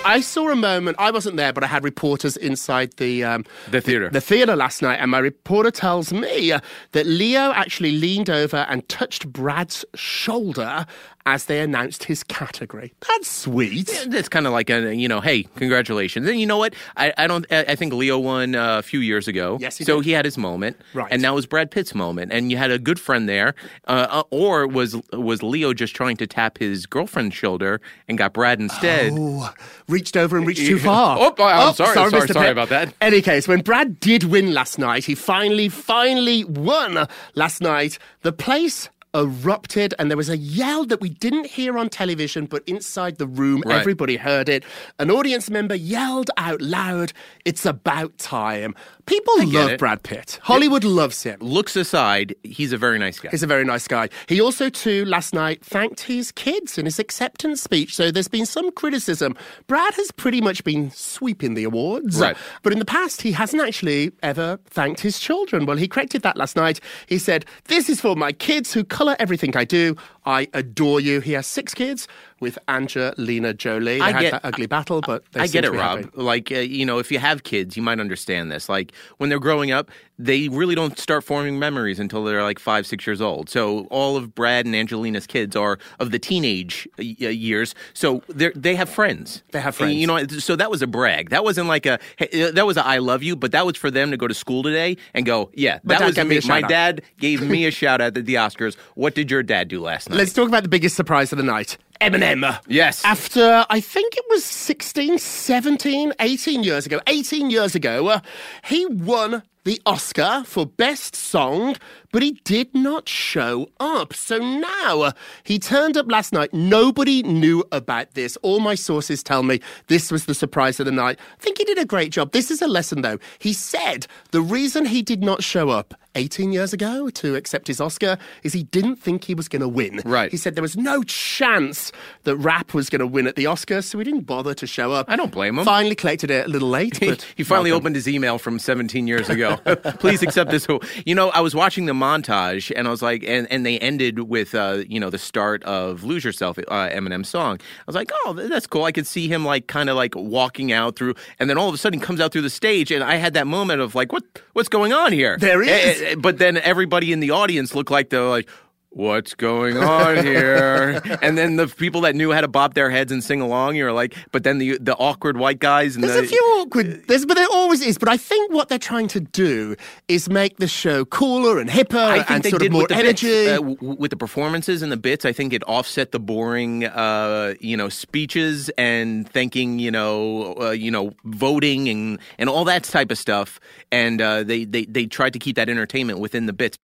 I 0.08 0.20
saw 0.20 0.48
a 0.50 0.56
moment. 0.56 0.96
I 0.98 1.10
wasn't 1.10 1.36
there, 1.36 1.52
but 1.52 1.62
I 1.62 1.66
had 1.66 1.84
reporters 1.84 2.36
inside 2.36 2.94
the 2.96 3.24
um, 3.24 3.44
The 3.70 3.80
theater. 3.80 4.08
the 4.08 4.20
theater 4.20 4.56
last 4.56 4.80
night, 4.82 4.96
and 5.02 5.10
my 5.10 5.18
reporter 5.18 5.70
tells 5.70 6.12
me 6.12 6.52
that 6.92 7.06
Leo 7.06 7.52
actually 7.52 7.92
leaned 7.92 8.30
over 8.30 8.66
and 8.70 8.88
touched 8.88 9.30
Brad's 9.32 9.84
shoulder 9.94 10.86
as 11.28 11.44
they 11.44 11.60
announced 11.60 12.04
his 12.04 12.24
category. 12.24 12.94
That's 13.06 13.28
sweet. 13.28 13.88
It's 13.90 14.30
kind 14.30 14.46
of 14.46 14.52
like 14.54 14.70
a 14.70 14.94
you 14.94 15.08
know, 15.08 15.20
hey, 15.20 15.42
congratulations. 15.56 16.26
And 16.26 16.40
you 16.40 16.46
know 16.46 16.56
what? 16.56 16.74
I, 16.96 17.12
I 17.18 17.26
don't. 17.26 17.44
I 17.52 17.64
I 17.68 17.74
think 17.74 17.92
Leo 17.92 18.18
won 18.18 18.54
uh, 18.54 18.78
a 18.78 18.82
few 18.82 19.00
years 19.00 19.28
ago. 19.28 19.58
Yes, 19.60 19.76
he 19.76 19.84
so 19.84 19.96
did. 19.98 20.06
he 20.06 20.12
had 20.12 20.24
his 20.24 20.38
moment, 20.38 20.76
Right. 20.94 21.12
And 21.12 21.20
now 21.20 21.34
was 21.34 21.46
Brad 21.46 21.70
Pitt's 21.70 21.94
moment. 21.94 22.32
And 22.32 22.50
you 22.50 22.56
had 22.56 22.70
a 22.70 22.78
good 22.78 22.98
friend 22.98 23.28
there, 23.28 23.54
uh, 23.86 24.06
uh, 24.10 24.22
or 24.30 24.66
was 24.66 24.96
was 25.12 25.42
Leo 25.42 25.74
just 25.74 25.94
trying 25.94 26.16
to 26.16 26.26
tap 26.26 26.56
his 26.58 26.86
girlfriend's 26.86 27.34
shoulder 27.36 27.80
and 28.08 28.16
got 28.16 28.32
Brad 28.32 28.58
instead? 28.58 29.12
Oh, 29.14 29.52
reached 29.86 30.16
over 30.16 30.38
and 30.38 30.46
reached 30.46 30.66
too 30.66 30.78
far. 30.90 31.18
Oh, 31.20 31.34
I'm 31.38 31.74
sorry, 31.74 31.92
sorry, 31.94 32.10
Mr. 32.10 32.32
sorry 32.32 32.48
about 32.48 32.70
that. 32.70 32.94
Any 33.02 33.20
case, 33.20 33.46
when 33.46 33.60
Brad 33.60 34.00
did 34.00 34.24
win 34.24 34.54
last 34.54 34.78
night, 34.78 35.04
he 35.04 35.14
finally, 35.14 35.68
finally 35.68 36.44
won 36.44 37.06
last 37.34 37.60
night. 37.60 37.98
The 38.22 38.32
place 38.32 38.88
erupted 39.14 39.94
and 39.98 40.10
there 40.10 40.16
was 40.16 40.28
a 40.28 40.36
yell 40.36 40.84
that 40.86 41.00
we 41.00 41.08
didn't 41.08 41.46
hear 41.46 41.78
on 41.78 41.88
television, 41.88 42.46
but 42.46 42.62
inside 42.66 43.16
the 43.18 43.26
room, 43.26 43.62
Right. 43.66 43.80
everybody 43.80 44.16
heard 44.16 44.48
it. 44.48 44.64
An 44.98 45.10
audience 45.10 45.48
member 45.50 45.74
yelled 45.74 46.30
out 46.36 46.60
loud, 46.60 47.12
It's 47.44 47.64
about 47.64 48.16
time. 48.18 48.74
People 49.08 49.38
get 49.46 49.70
love. 49.70 49.78
Brad 49.78 50.02
Pitt. 50.02 50.38
Hollywood 50.42 50.84
loves 50.84 51.22
him. 51.22 51.40
Looks 51.40 51.76
aside, 51.76 52.34
he's 52.42 52.72
a 52.72 52.78
very 52.78 52.98
nice 52.98 53.18
guy. 53.18 53.30
He's 53.30 53.42
a 53.42 53.46
very 53.46 53.64
nice 53.64 53.88
guy. 53.88 54.08
He 54.26 54.40
also, 54.40 54.68
too, 54.68 55.04
last 55.04 55.34
night 55.34 55.64
thanked 55.64 56.00
his 56.00 56.30
kids 56.32 56.78
in 56.78 56.84
his 56.84 56.98
acceptance 56.98 57.62
speech. 57.62 57.94
So 57.94 58.10
there's 58.10 58.28
been 58.28 58.46
some 58.46 58.70
criticism. 58.72 59.36
Brad 59.66 59.94
has 59.94 60.10
pretty 60.12 60.40
much 60.40 60.62
been 60.64 60.90
sweeping 60.90 61.54
the 61.54 61.64
awards. 61.64 62.20
Right. 62.20 62.36
But 62.62 62.72
in 62.72 62.78
the 62.78 62.84
past, 62.84 63.22
he 63.22 63.32
hasn't 63.32 63.62
actually 63.62 64.12
ever 64.22 64.58
thanked 64.66 65.00
his 65.00 65.18
children. 65.18 65.66
Well, 65.66 65.76
he 65.76 65.88
corrected 65.88 66.22
that 66.22 66.36
last 66.36 66.56
night. 66.56 66.80
He 67.06 67.18
said, 67.18 67.44
This 67.64 67.88
is 67.88 68.00
for 68.00 68.14
my 68.16 68.32
kids 68.32 68.72
who 68.72 68.84
colour 68.84 69.16
everything 69.18 69.56
I 69.56 69.64
do. 69.64 69.96
I 70.28 70.46
adore 70.52 71.00
you. 71.00 71.20
He 71.20 71.32
has 71.32 71.46
six 71.46 71.72
kids 71.72 72.06
with 72.38 72.58
Angelina 72.68 73.54
Jolie. 73.54 73.98
They 73.98 74.00
I 74.00 74.12
had 74.12 74.20
get- 74.20 74.32
that 74.32 74.44
ugly 74.44 74.66
battle, 74.66 75.00
but 75.00 75.24
they 75.32 75.40
I 75.40 75.46
get 75.46 75.64
it, 75.64 75.72
Rob. 75.72 76.00
happy. 76.04 76.10
Like, 76.14 76.52
uh, 76.52 76.56
you 76.56 76.84
know, 76.84 76.98
if 76.98 77.10
you 77.10 77.18
have 77.18 77.42
kids, 77.44 77.76
you 77.78 77.82
might 77.82 77.98
understand 77.98 78.52
this. 78.52 78.68
Like, 78.68 78.92
when 79.16 79.30
they're 79.30 79.38
growing 79.40 79.70
up, 79.72 79.90
they 80.18 80.48
really 80.48 80.74
don't 80.74 80.98
start 80.98 81.22
forming 81.24 81.58
memories 81.58 81.98
until 82.00 82.24
they're 82.24 82.42
like 82.42 82.58
five, 82.58 82.86
six 82.86 83.06
years 83.06 83.20
old. 83.20 83.48
So, 83.48 83.86
all 83.90 84.16
of 84.16 84.34
Brad 84.34 84.66
and 84.66 84.74
Angelina's 84.74 85.26
kids 85.26 85.54
are 85.56 85.78
of 86.00 86.10
the 86.10 86.18
teenage 86.18 86.88
uh, 86.98 87.02
years. 87.02 87.74
So, 87.94 88.22
they 88.28 88.50
they 88.54 88.74
have 88.74 88.88
friends. 88.88 89.42
They 89.52 89.60
have 89.60 89.74
And, 89.74 89.76
friends. 89.76 89.94
you 89.96 90.06
know, 90.06 90.26
so 90.26 90.56
that 90.56 90.70
was 90.70 90.82
a 90.82 90.86
brag. 90.86 91.30
That 91.30 91.44
wasn't 91.44 91.68
like 91.68 91.86
a, 91.86 91.98
hey, 92.16 92.28
uh, 92.48 92.50
that 92.52 92.66
was 92.66 92.76
a 92.76 92.84
I 92.86 92.98
love 92.98 93.22
you, 93.22 93.36
but 93.36 93.52
that 93.52 93.64
was 93.66 93.76
for 93.76 93.90
them 93.90 94.10
to 94.10 94.16
go 94.16 94.26
to 94.26 94.34
school 94.34 94.62
today 94.62 94.96
and 95.14 95.24
go, 95.24 95.50
yeah, 95.54 95.78
that 95.84 96.00
was 96.00 96.16
me 96.16 96.24
My 96.36 96.40
shout-out. 96.40 96.68
dad 96.68 97.02
gave 97.18 97.40
me 97.42 97.66
a 97.66 97.70
shout 97.70 98.00
out 98.00 98.16
at 98.16 98.26
the 98.26 98.34
Oscars. 98.34 98.76
What 98.94 99.14
did 99.14 99.30
your 99.30 99.42
dad 99.42 99.68
do 99.68 99.80
last 99.80 100.08
night? 100.10 100.16
Let's 100.16 100.32
talk 100.32 100.48
about 100.48 100.62
the 100.64 100.68
biggest 100.68 100.96
surprise 100.96 101.32
of 101.32 101.38
the 101.38 101.44
night. 101.44 101.78
Eminem. 102.00 102.58
Yes. 102.68 103.04
After, 103.04 103.66
I 103.68 103.80
think 103.80 104.16
it 104.16 104.24
was 104.30 104.44
16, 104.44 105.18
17, 105.18 106.12
18 106.20 106.62
years 106.62 106.86
ago, 106.86 107.00
18 107.08 107.50
years 107.50 107.74
ago, 107.74 108.06
uh, 108.08 108.20
he 108.64 108.86
won 108.86 109.42
the 109.68 109.82
Oscar 109.84 110.44
for 110.46 110.64
Best 110.64 111.14
Song, 111.14 111.76
but 112.10 112.22
he 112.22 112.40
did 112.44 112.74
not 112.74 113.06
show 113.06 113.68
up. 113.78 114.14
So 114.14 114.38
now 114.38 115.12
he 115.42 115.58
turned 115.58 115.98
up 115.98 116.10
last 116.10 116.32
night. 116.32 116.54
Nobody 116.54 117.22
knew 117.22 117.62
about 117.70 118.14
this. 118.14 118.38
All 118.38 118.60
my 118.60 118.74
sources 118.74 119.22
tell 119.22 119.42
me 119.42 119.60
this 119.88 120.10
was 120.10 120.24
the 120.24 120.32
surprise 120.32 120.80
of 120.80 120.86
the 120.86 120.92
night. 120.92 121.18
I 121.20 121.42
think 121.42 121.58
he 121.58 121.64
did 121.64 121.76
a 121.76 121.84
great 121.84 122.12
job. 122.12 122.32
This 122.32 122.50
is 122.50 122.62
a 122.62 122.66
lesson, 122.66 123.02
though. 123.02 123.18
He 123.40 123.52
said 123.52 124.06
the 124.30 124.40
reason 124.40 124.86
he 124.86 125.02
did 125.02 125.22
not 125.22 125.42
show 125.42 125.68
up 125.68 125.92
18 126.18 126.52
years 126.52 126.72
ago 126.72 127.08
to 127.10 127.34
accept 127.36 127.66
his 127.68 127.80
Oscar 127.80 128.18
is 128.42 128.52
he 128.52 128.64
didn't 128.64 128.96
think 128.96 129.24
he 129.24 129.34
was 129.34 129.48
going 129.48 129.62
to 129.62 129.68
win. 129.68 130.00
Right. 130.04 130.30
He 130.30 130.36
said 130.36 130.54
there 130.56 130.62
was 130.62 130.76
no 130.76 131.02
chance 131.04 131.92
that 132.24 132.36
rap 132.36 132.74
was 132.74 132.90
going 132.90 133.00
to 133.00 133.06
win 133.06 133.26
at 133.26 133.36
the 133.36 133.44
Oscars, 133.44 133.84
so 133.84 133.98
he 133.98 134.04
didn't 134.04 134.22
bother 134.26 134.54
to 134.54 134.66
show 134.66 134.92
up. 134.92 135.08
I 135.08 135.16
don't 135.16 135.30
blame 135.32 135.58
him. 135.58 135.64
Finally 135.64 135.94
collected 135.94 136.30
it 136.30 136.46
a 136.46 136.48
little 136.48 136.68
late, 136.68 136.96
He, 137.00 137.08
but 137.08 137.26
he 137.36 137.44
finally 137.44 137.70
welcome. 137.70 137.84
opened 137.84 137.96
his 137.96 138.08
email 138.08 138.38
from 138.38 138.58
17 138.58 139.06
years 139.06 139.28
ago. 139.28 139.56
Please 140.00 140.22
accept 140.22 140.50
this. 140.50 140.66
You 141.06 141.14
know, 141.14 141.30
I 141.30 141.40
was 141.40 141.54
watching 141.54 141.86
the 141.86 141.92
montage 141.92 142.72
and 142.74 142.88
I 142.88 142.90
was 142.90 143.02
like, 143.02 143.22
and, 143.24 143.46
and 143.50 143.64
they 143.64 143.78
ended 143.78 144.18
with, 144.28 144.54
uh, 144.54 144.82
you 144.88 144.98
know, 144.98 145.10
the 145.10 145.18
start 145.18 145.62
of 145.64 146.02
Lose 146.04 146.24
Yourself, 146.24 146.58
uh, 146.58 146.62
Eminem's 146.88 147.28
song. 147.28 147.58
I 147.60 147.82
was 147.86 147.94
like, 147.94 148.10
oh, 148.24 148.32
that's 148.32 148.66
cool. 148.66 148.84
I 148.84 148.92
could 148.92 149.06
see 149.06 149.28
him 149.28 149.44
like 149.44 149.66
kind 149.68 149.88
of 149.88 149.96
like 149.96 150.14
walking 150.16 150.72
out 150.72 150.96
through, 150.96 151.14
and 151.38 151.48
then 151.48 151.56
all 151.58 151.68
of 151.68 151.74
a 151.74 151.78
sudden 151.78 152.00
he 152.00 152.04
comes 152.04 152.20
out 152.20 152.32
through 152.32 152.42
the 152.42 152.50
stage, 152.50 152.90
and 152.90 153.04
I 153.04 153.16
had 153.16 153.34
that 153.34 153.46
moment 153.46 153.80
of 153.80 153.94
like, 153.94 154.12
what, 154.12 154.24
what's 154.54 154.68
going 154.68 154.92
on 154.92 155.12
here? 155.12 155.36
There 155.38 155.62
he 155.62 155.70
is. 155.70 156.07
But 156.16 156.38
then 156.38 156.56
everybody 156.56 157.12
in 157.12 157.20
the 157.20 157.32
audience 157.32 157.74
looked 157.74 157.90
like 157.90 158.10
they're 158.10 158.22
like, 158.22 158.48
What's 158.90 159.34
going 159.34 159.76
on 159.76 160.16
here? 160.24 161.00
and 161.22 161.36
then 161.36 161.56
the 161.56 161.68
people 161.68 162.00
that 162.02 162.14
knew 162.16 162.32
how 162.32 162.40
to 162.40 162.48
bob 162.48 162.74
their 162.74 162.90
heads 162.90 163.12
and 163.12 163.22
sing 163.22 163.40
along, 163.40 163.76
you're 163.76 163.92
like, 163.92 164.14
but 164.32 164.44
then 164.44 164.58
the 164.58 164.78
the 164.78 164.96
awkward 164.96 165.36
white 165.36 165.58
guys 165.58 165.94
and 165.94 166.02
There's 166.02 166.14
the 166.14 166.22
a 166.22 166.26
few 166.26 166.40
awkward, 166.58 167.06
there's, 167.06 167.26
but 167.26 167.34
there 167.34 167.46
always 167.52 167.82
is. 167.82 167.98
But 167.98 168.08
I 168.08 168.16
think 168.16 168.52
what 168.52 168.68
they're 168.68 168.78
trying 168.78 169.08
to 169.08 169.20
do 169.20 169.76
is 170.08 170.28
make 170.30 170.56
the 170.56 170.66
show 170.66 171.04
cooler 171.04 171.58
and 171.60 171.68
hipper 171.68 171.96
I 171.98 172.16
think 172.18 172.30
and 172.30 172.42
they 172.44 172.50
sort 172.50 172.62
did 172.62 172.66
of 172.68 172.72
more 172.72 172.82
with 172.82 172.88
the 172.88 172.96
energy. 172.96 173.26
Bits, 173.26 173.58
uh, 173.58 173.62
w- 173.62 173.96
with 173.98 174.10
the 174.10 174.16
performances 174.16 174.82
and 174.82 174.90
the 174.90 174.96
bits. 174.96 175.24
I 175.24 175.32
think 175.32 175.52
it 175.52 175.62
offset 175.68 176.12
the 176.12 176.20
boring, 176.20 176.84
uh, 176.86 177.54
you 177.60 177.76
know, 177.76 177.88
speeches 177.90 178.68
and 178.78 179.28
thanking, 179.30 179.78
you 179.78 179.90
know, 179.90 180.54
uh, 180.60 180.70
you 180.70 180.90
know, 180.90 181.12
voting 181.24 181.88
and 181.88 182.18
and 182.38 182.48
all 182.48 182.64
that 182.64 182.84
type 182.84 183.10
of 183.10 183.18
stuff. 183.18 183.60
And 183.92 184.20
uh, 184.20 184.42
they 184.44 184.64
they 184.64 184.86
they 184.86 185.06
tried 185.06 185.34
to 185.34 185.38
keep 185.38 185.56
that 185.56 185.68
entertainment 185.68 186.18
within 186.20 186.46
the 186.46 186.52
bits. 186.52 186.78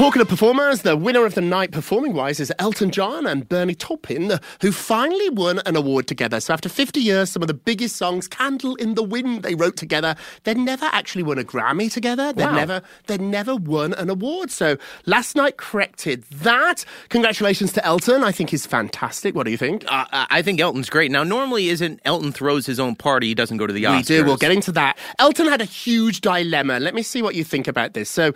Talking 0.00 0.22
of 0.22 0.28
performers, 0.28 0.80
the 0.80 0.96
winner 0.96 1.26
of 1.26 1.34
the 1.34 1.42
night 1.42 1.72
performing 1.72 2.14
wise 2.14 2.40
is 2.40 2.50
Elton 2.58 2.90
John 2.90 3.26
and 3.26 3.46
Bernie 3.46 3.74
Taupin, 3.74 4.40
who 4.62 4.72
finally 4.72 5.28
won 5.28 5.58
an 5.66 5.76
award 5.76 6.06
together. 6.06 6.40
So 6.40 6.54
after 6.54 6.70
50 6.70 7.00
years, 7.00 7.30
some 7.30 7.42
of 7.42 7.48
the 7.48 7.54
biggest 7.54 7.96
songs, 7.96 8.26
Candle 8.26 8.76
in 8.76 8.94
the 8.94 9.02
Wind, 9.02 9.42
they 9.42 9.54
wrote 9.54 9.76
together. 9.76 10.16
They'd 10.44 10.56
never 10.56 10.86
actually 10.86 11.22
won 11.22 11.38
a 11.38 11.44
Grammy 11.44 11.92
together. 11.92 12.32
They'd 12.32 12.46
Wow. 12.46 12.54
never 12.54 12.82
they'd 13.08 13.20
never 13.20 13.54
won 13.54 13.92
an 13.92 14.08
award. 14.08 14.50
So 14.50 14.78
last 15.04 15.36
night 15.36 15.58
corrected 15.58 16.24
that. 16.32 16.86
Congratulations 17.10 17.70
to 17.74 17.84
Elton. 17.84 18.24
I 18.24 18.32
think 18.32 18.48
he's 18.48 18.64
fantastic. 18.64 19.34
What 19.34 19.44
do 19.44 19.50
you 19.50 19.58
think? 19.58 19.84
Uh, 19.86 20.06
I 20.10 20.26
I 20.30 20.42
think 20.42 20.60
Elton's 20.60 20.88
great. 20.88 21.10
Now, 21.10 21.24
normally, 21.24 21.68
isn't 21.68 22.00
Elton 22.06 22.32
throws 22.32 22.64
his 22.64 22.80
own 22.80 22.96
party? 22.96 23.26
He 23.26 23.34
doesn't 23.34 23.58
go 23.58 23.66
to 23.66 23.72
the 23.74 23.84
Oscars. 23.84 23.96
We 23.96 24.02
do. 24.16 24.24
We'll 24.24 24.38
get 24.38 24.50
into 24.50 24.72
that. 24.72 24.96
Elton 25.18 25.46
had 25.46 25.60
a 25.60 25.66
huge 25.66 26.22
dilemma. 26.22 26.80
Let 26.80 26.94
me 26.94 27.02
see 27.02 27.20
what 27.20 27.34
you 27.34 27.44
think 27.44 27.68
about 27.68 27.92
this. 27.92 28.08
So, 28.08 28.32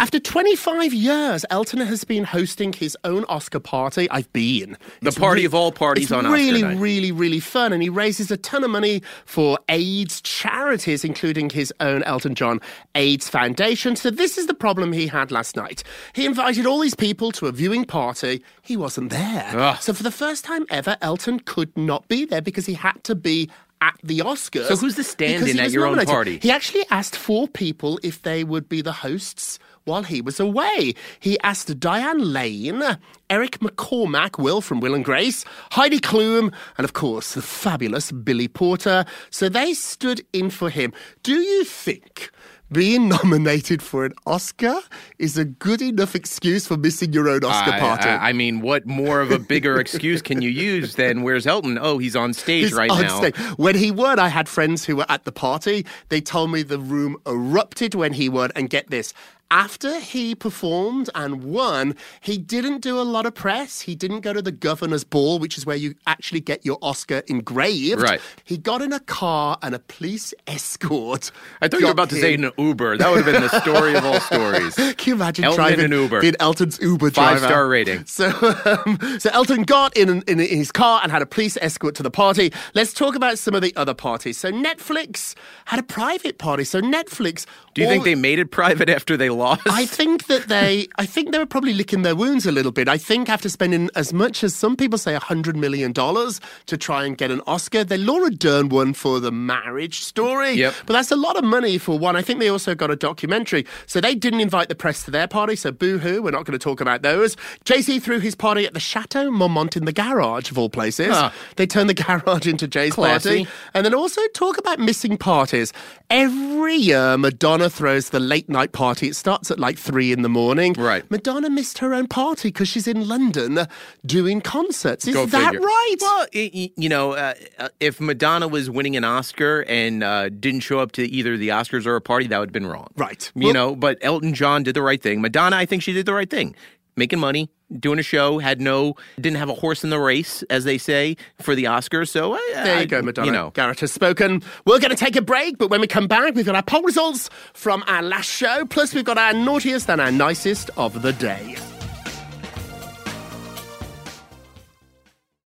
after 0.00 0.18
25 0.18 0.92
years, 0.92 1.03
Elton 1.10 1.80
has 1.80 2.04
been 2.04 2.24
hosting 2.24 2.72
his 2.72 2.96
own 3.04 3.24
Oscar 3.24 3.60
party. 3.60 4.08
I've 4.10 4.32
been. 4.32 4.76
The 5.00 5.12
party 5.12 5.44
of 5.44 5.54
all 5.54 5.72
parties 5.72 6.04
it's 6.04 6.12
on 6.12 6.26
Oscar 6.26 6.34
really, 6.34 6.62
really, 6.62 7.12
really 7.12 7.40
fun. 7.40 7.72
And 7.72 7.82
he 7.82 7.88
raises 7.88 8.30
a 8.30 8.36
ton 8.36 8.64
of 8.64 8.70
money 8.70 9.02
for 9.24 9.58
AIDS 9.68 10.20
charities, 10.20 11.04
including 11.04 11.50
his 11.50 11.72
own 11.80 12.02
Elton 12.04 12.34
John 12.34 12.60
AIDS 12.94 13.28
Foundation. 13.28 13.96
So, 13.96 14.10
this 14.10 14.38
is 14.38 14.46
the 14.46 14.54
problem 14.54 14.92
he 14.92 15.06
had 15.06 15.30
last 15.30 15.56
night. 15.56 15.82
He 16.14 16.26
invited 16.26 16.66
all 16.66 16.80
these 16.80 16.94
people 16.94 17.32
to 17.32 17.46
a 17.46 17.52
viewing 17.52 17.84
party. 17.84 18.42
He 18.62 18.76
wasn't 18.76 19.10
there. 19.10 19.50
Ugh. 19.54 19.80
So, 19.80 19.92
for 19.92 20.02
the 20.02 20.10
first 20.10 20.44
time 20.44 20.66
ever, 20.70 20.96
Elton 21.02 21.40
could 21.40 21.76
not 21.76 22.08
be 22.08 22.24
there 22.24 22.42
because 22.42 22.66
he 22.66 22.74
had 22.74 23.02
to 23.04 23.14
be 23.14 23.50
at 23.80 23.98
the 24.02 24.20
Oscars. 24.20 24.66
So 24.68 24.76
who's 24.76 24.94
the 24.94 25.04
stand-in 25.04 25.58
at 25.58 25.70
your 25.70 25.86
own 25.86 26.02
party? 26.06 26.38
He 26.40 26.50
actually 26.50 26.84
asked 26.90 27.16
four 27.16 27.46
people 27.46 28.00
if 28.02 28.22
they 28.22 28.42
would 28.42 28.68
be 28.68 28.80
the 28.80 28.92
hosts 28.92 29.58
while 29.84 30.02
he 30.02 30.20
was 30.20 30.40
away. 30.40 30.94
He 31.20 31.38
asked 31.40 31.78
Diane 31.80 32.32
Lane, 32.32 32.82
Eric 33.30 33.58
McCormack, 33.60 34.38
Will 34.38 34.60
from 34.60 34.80
Will 34.80 34.94
and 34.94 35.04
Grace, 35.04 35.44
Heidi 35.72 35.98
Klum, 35.98 36.52
and 36.78 36.84
of 36.84 36.92
course 36.92 37.34
the 37.34 37.42
fabulous 37.42 38.10
Billy 38.12 38.48
Porter. 38.48 39.04
So 39.30 39.48
they 39.48 39.74
stood 39.74 40.24
in 40.32 40.50
for 40.50 40.70
him. 40.70 40.92
Do 41.22 41.34
you 41.34 41.64
think 41.64 42.30
being 42.72 43.08
nominated 43.22 43.82
for 43.82 44.04
an 44.06 44.14
Oscar 44.26 44.74
is 45.18 45.36
a 45.36 45.44
good 45.44 45.82
enough 45.82 46.14
excuse 46.16 46.66
for 46.66 46.76
missing 46.78 47.12
your 47.12 47.28
own 47.28 47.44
Oscar 47.44 47.72
I- 47.72 47.78
party. 47.78 48.08
I, 48.08 48.30
I 48.30 48.32
mean, 48.32 48.62
what 48.62 48.86
more 48.86 49.20
of 49.20 49.30
a 49.30 49.38
bigger 49.38 49.78
excuse 49.78 50.22
can 50.22 50.40
you 50.42 50.48
use 50.48 50.94
than 50.96 51.22
where's 51.22 51.46
Elton? 51.46 51.78
Oh, 51.80 51.98
he's 51.98 52.16
on 52.16 52.32
stage 52.32 52.64
He's 52.64 52.72
right 52.72 52.90
on 52.90 53.02
now. 53.02 53.18
stage. 53.18 53.36
When 53.58 53.76
he 53.76 53.90
won, 53.90 54.18
I 54.18 54.28
had 54.28 54.48
friends 54.48 54.84
who 54.84 54.96
were 54.96 55.06
at 55.10 55.24
the 55.24 55.30
party. 55.30 55.84
They 56.08 56.20
told 56.22 56.50
me 56.52 56.62
the 56.62 56.78
room 56.78 57.16
erupted 57.26 57.94
when 57.94 58.14
he 58.14 58.28
won. 58.30 58.50
And 58.56 58.70
get 58.70 58.88
this. 58.90 59.12
After 59.50 60.00
he 60.00 60.34
performed 60.34 61.10
and 61.14 61.44
won, 61.44 61.94
he 62.20 62.38
didn't 62.38 62.80
do 62.80 62.98
a 62.98 63.02
lot 63.02 63.26
of 63.26 63.34
press. 63.34 63.80
He 63.80 63.94
didn't 63.94 64.20
go 64.20 64.32
to 64.32 64.42
the 64.42 64.52
governor's 64.52 65.04
ball, 65.04 65.38
which 65.38 65.56
is 65.56 65.64
where 65.64 65.76
you 65.76 65.94
actually 66.06 66.40
get 66.40 66.64
your 66.64 66.78
Oscar 66.82 67.22
engraved. 67.28 68.02
Right. 68.02 68.20
He 68.44 68.58
got 68.58 68.82
in 68.82 68.92
a 68.92 69.00
car 69.00 69.58
and 69.62 69.74
a 69.74 69.78
police 69.78 70.34
escort. 70.46 71.30
I 71.62 71.68
thought 71.68 71.80
you 71.80 71.86
were 71.86 71.92
about 71.92 72.10
to 72.10 72.16
say 72.16 72.34
an 72.34 72.50
Uber. 72.58 72.98
That 72.98 73.10
would 73.10 73.24
have 73.24 73.32
been 73.32 73.42
the 73.42 73.60
story 73.60 73.94
of 73.94 74.04
all 74.04 74.20
stories. 74.20 74.74
Can 74.74 74.96
you 75.04 75.14
imagine 75.14 75.44
Elton 75.44 75.56
driving 75.56 75.84
an 75.86 75.92
Uber. 75.92 76.20
being 76.20 76.36
Elton's 76.40 76.80
Uber 76.80 77.10
driver? 77.10 77.40
Five-star 77.40 77.68
rating. 77.68 78.04
So, 78.14 78.30
um, 78.64 79.18
so 79.18 79.28
Elton 79.32 79.64
got 79.64 79.96
in, 79.96 80.22
in 80.28 80.38
in 80.38 80.58
his 80.58 80.70
car 80.70 81.00
and 81.02 81.10
had 81.10 81.20
a 81.20 81.26
police 81.26 81.56
escort 81.60 81.96
to 81.96 82.02
the 82.02 82.10
party. 82.10 82.52
Let's 82.74 82.92
talk 82.92 83.16
about 83.16 83.38
some 83.38 83.54
of 83.54 83.62
the 83.62 83.74
other 83.76 83.94
parties. 83.94 84.38
So 84.38 84.52
Netflix 84.52 85.34
had 85.64 85.80
a 85.80 85.82
private 85.82 86.38
party. 86.38 86.64
So 86.64 86.80
Netflix. 86.80 87.44
Do 87.74 87.82
you 87.82 87.88
think 87.88 88.04
they 88.04 88.14
made 88.14 88.38
it 88.38 88.50
private 88.50 88.88
after 88.88 89.16
they 89.16 89.30
lost? 89.30 89.62
I 89.66 89.84
think 89.86 90.26
that 90.26 90.48
they, 90.48 90.88
I 90.96 91.06
think 91.06 91.32
they 91.32 91.38
were 91.38 91.46
probably 91.46 91.74
licking 91.74 92.02
their 92.02 92.14
wounds 92.14 92.46
a 92.46 92.52
little 92.52 92.72
bit. 92.72 92.88
I 92.88 92.98
think 92.98 93.28
after 93.28 93.48
spending 93.48 93.90
as 93.96 94.12
much 94.12 94.44
as 94.44 94.54
some 94.54 94.76
people 94.76 94.98
say 94.98 95.14
hundred 95.14 95.56
million 95.56 95.92
dollars 95.92 96.40
to 96.66 96.76
try 96.76 97.04
and 97.04 97.16
get 97.18 97.30
an 97.30 97.40
Oscar, 97.46 97.82
the 97.84 97.98
Laura 97.98 98.30
Dern 98.30 98.68
won 98.68 98.94
for 98.94 99.18
the 99.20 99.32
Marriage 99.32 100.00
Story. 100.00 100.52
Yep. 100.52 100.74
But 100.86 100.92
that's 100.92 101.10
a 101.10 101.16
lot 101.16 101.36
of 101.36 101.44
money 101.44 101.78
for 101.78 101.98
one. 101.98 102.14
I 102.16 102.22
think 102.22 102.38
they 102.40 102.48
also 102.48 102.74
got 102.74 102.90
a 102.90 102.96
documentary, 102.96 103.66
so 103.86 104.00
they 104.00 104.14
didn't 104.14 104.40
invite 104.40 104.68
the 104.68 104.74
press 104.74 105.02
to 105.04 105.10
their 105.10 105.26
party. 105.26 105.56
So 105.56 105.72
boo 105.72 105.98
hoo, 105.98 106.22
we're 106.22 106.30
not 106.30 106.44
going 106.44 106.58
to 106.58 106.62
talk 106.62 106.80
about 106.80 107.02
those. 107.02 107.36
Jay 107.64 107.80
Z 107.80 107.98
threw 108.00 108.20
his 108.20 108.34
party 108.34 108.66
at 108.66 108.74
the 108.74 108.80
Chateau 108.80 109.30
Marmont 109.30 109.76
in 109.76 109.84
the 109.84 109.92
garage 109.92 110.50
of 110.50 110.58
all 110.58 110.68
places. 110.70 111.08
Huh. 111.08 111.30
They 111.56 111.66
turned 111.66 111.90
the 111.90 111.94
garage 112.04 112.46
into 112.46 112.68
Jay's 112.68 112.92
Classy. 112.92 113.44
party. 113.44 113.50
And 113.74 113.84
then 113.84 113.94
also 113.94 114.20
talk 114.34 114.58
about 114.58 114.78
missing 114.78 115.16
parties. 115.16 115.72
Every 116.10 116.74
year, 116.76 117.16
Madonna 117.18 117.63
throws 117.68 118.10
the 118.10 118.20
late 118.20 118.48
night 118.48 118.72
party. 118.72 119.08
It 119.08 119.16
starts 119.16 119.50
at 119.50 119.58
like 119.58 119.78
three 119.78 120.12
in 120.12 120.22
the 120.22 120.28
morning. 120.28 120.74
Right. 120.74 121.08
Madonna 121.10 121.50
missed 121.50 121.78
her 121.78 121.94
own 121.94 122.06
party 122.08 122.48
because 122.48 122.68
she's 122.68 122.86
in 122.88 123.06
London 123.08 123.66
doing 124.06 124.40
concerts. 124.40 125.06
Is 125.06 125.14
Go 125.14 125.26
that 125.26 125.52
figure. 125.52 125.60
right? 125.66 125.94
Well, 126.00 126.26
i- 126.34 126.50
i- 126.54 126.72
you 126.76 126.88
know, 126.88 127.12
uh, 127.12 127.34
uh, 127.58 127.68
if 127.80 128.00
Madonna 128.00 128.48
was 128.48 128.68
winning 128.70 128.96
an 128.96 129.04
Oscar 129.04 129.64
and 129.68 130.02
uh, 130.02 130.28
didn't 130.28 130.60
show 130.60 130.78
up 130.80 130.92
to 130.92 131.02
either 131.06 131.36
the 131.36 131.48
Oscars 131.48 131.86
or 131.86 131.96
a 131.96 132.00
party, 132.00 132.26
that 132.28 132.38
would 132.38 132.48
have 132.48 132.52
been 132.52 132.66
wrong. 132.66 132.88
Right. 132.96 133.30
You 133.34 133.46
Well- 133.46 133.54
know, 133.54 133.76
but 133.76 133.98
Elton 134.02 134.34
John 134.34 134.62
did 134.62 134.74
the 134.74 134.82
right 134.82 135.02
thing. 135.02 135.20
Madonna, 135.20 135.56
I 135.56 135.66
think 135.66 135.82
she 135.82 135.92
did 135.92 136.06
the 136.06 136.14
right 136.14 136.30
thing. 136.30 136.54
Making 136.96 137.18
money, 137.18 137.50
doing 137.80 137.98
a 137.98 138.02
show, 138.04 138.38
had 138.38 138.60
no, 138.60 138.94
didn't 139.20 139.38
have 139.38 139.48
a 139.48 139.54
horse 139.54 139.82
in 139.82 139.90
the 139.90 139.98
race, 139.98 140.42
as 140.44 140.62
they 140.64 140.78
say, 140.78 141.16
for 141.42 141.56
the 141.56 141.64
Oscars. 141.64 142.08
So 142.08 142.34
uh, 142.34 142.36
I, 142.36 142.50
There 142.64 142.76
I- 142.76 142.80
you 142.82 142.86
go, 142.86 143.02
Madonna. 143.02 143.26
You 143.26 143.32
know, 143.32 143.50
Garrett 143.50 143.80
has 143.80 143.90
spoken. 143.90 144.42
We're 144.64 144.78
going 144.78 144.90
to 144.90 144.96
take 144.96 145.16
a 145.16 145.22
break, 145.22 145.58
but 145.58 145.70
when 145.70 145.80
we 145.80 145.88
come 145.88 146.06
back, 146.06 146.34
we've 146.36 146.46
got 146.46 146.54
our 146.54 146.62
poll 146.62 146.82
results 146.82 147.30
from 147.52 147.82
our 147.88 148.02
last 148.02 148.30
show. 148.30 148.64
Plus, 148.66 148.94
we've 148.94 149.04
got 149.04 149.18
our 149.18 149.32
naughtiest 149.32 149.90
and 149.90 150.00
our 150.00 150.12
nicest 150.12 150.70
of 150.76 151.02
the 151.02 151.12
day. 151.14 151.56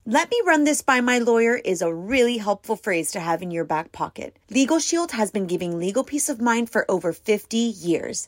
Let 0.05 0.31
me 0.31 0.41
run 0.45 0.63
this 0.63 0.81
by 0.81 1.01
my 1.01 1.19
lawyer 1.19 1.55
is 1.55 1.81
a 1.83 1.93
really 1.93 2.37
helpful 2.37 2.75
phrase 2.75 3.11
to 3.11 3.19
have 3.19 3.43
in 3.43 3.51
your 3.51 3.63
back 3.63 3.91
pocket. 3.91 4.35
Legal 4.49 4.79
Shield 4.79 5.11
has 5.11 5.29
been 5.29 5.45
giving 5.45 5.77
legal 5.77 6.03
peace 6.03 6.29
of 6.29 6.41
mind 6.41 6.69
for 6.71 6.89
over 6.89 7.13
50 7.13 7.57
years. 7.57 8.27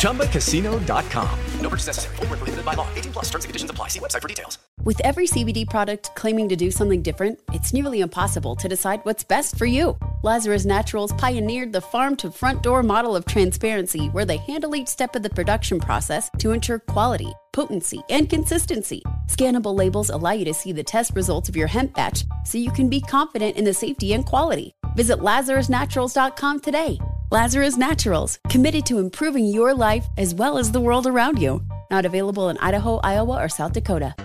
ChumbaCasino.com. 0.00 1.38
No 1.60 1.68
purchase 1.68 1.88
necessary. 1.88 2.16
Void 2.16 2.30
where 2.30 2.36
prohibited 2.38 2.64
by 2.64 2.74
law. 2.74 2.88
18 2.94 3.12
plus 3.12 3.26
terms 3.26 3.44
and 3.44 3.50
conditions 3.50 3.70
apply. 3.70 3.88
See 3.88 4.00
website 4.00 4.22
for 4.22 4.28
details. 4.28 4.58
With 4.82 4.98
every 5.04 5.26
CBD 5.26 5.68
product 5.68 6.10
claiming 6.14 6.48
to 6.48 6.56
do 6.56 6.70
something 6.70 7.02
different, 7.02 7.38
it's 7.52 7.74
nearly 7.74 8.00
impossible 8.00 8.56
to 8.56 8.68
decide 8.68 9.00
what's 9.02 9.22
best 9.22 9.58
for 9.58 9.66
you. 9.66 9.98
Lazarus 10.22 10.64
Naturals 10.64 11.12
pioneered 11.12 11.72
the 11.72 11.82
farm 11.82 12.16
to 12.16 12.30
front 12.30 12.62
door 12.62 12.82
model 12.82 13.14
of 13.14 13.26
transparency 13.26 14.06
where 14.06 14.24
they 14.24 14.38
handle 14.38 14.74
each 14.74 14.88
step 14.88 15.14
of 15.14 15.22
the 15.22 15.28
production 15.28 15.80
process 15.80 16.30
to 16.38 16.52
ensure 16.52 16.78
quality, 16.78 17.30
potency, 17.52 18.00
and 18.08 18.30
consistency. 18.30 19.02
Scannable 19.26 19.76
labels 19.76 20.08
allow 20.08 20.32
you 20.32 20.46
to 20.46 20.54
see 20.54 20.72
the 20.72 20.82
test 20.82 21.12
results 21.14 21.50
of 21.50 21.56
your 21.56 21.66
hemp 21.66 21.94
batch 21.94 22.24
so 22.46 22.56
you 22.56 22.70
can 22.70 22.88
be 22.88 23.02
confident 23.02 23.56
in 23.56 23.64
the 23.64 23.74
safety 23.74 24.14
and 24.14 24.24
quality. 24.24 24.74
Visit 24.96 25.18
LazarusNaturals.com 25.18 26.60
today. 26.60 26.98
Lazarus 27.32 27.76
Naturals, 27.76 28.40
committed 28.48 28.84
to 28.86 28.98
improving 28.98 29.44
your 29.44 29.72
life 29.72 30.04
as 30.18 30.34
well 30.34 30.58
as 30.58 30.72
the 30.72 30.80
world 30.80 31.06
around 31.06 31.40
you. 31.40 31.62
Not 31.88 32.04
available 32.04 32.48
in 32.48 32.58
Idaho, 32.58 32.96
Iowa, 33.04 33.40
or 33.40 33.48
South 33.48 33.72
Dakota. 33.72 34.16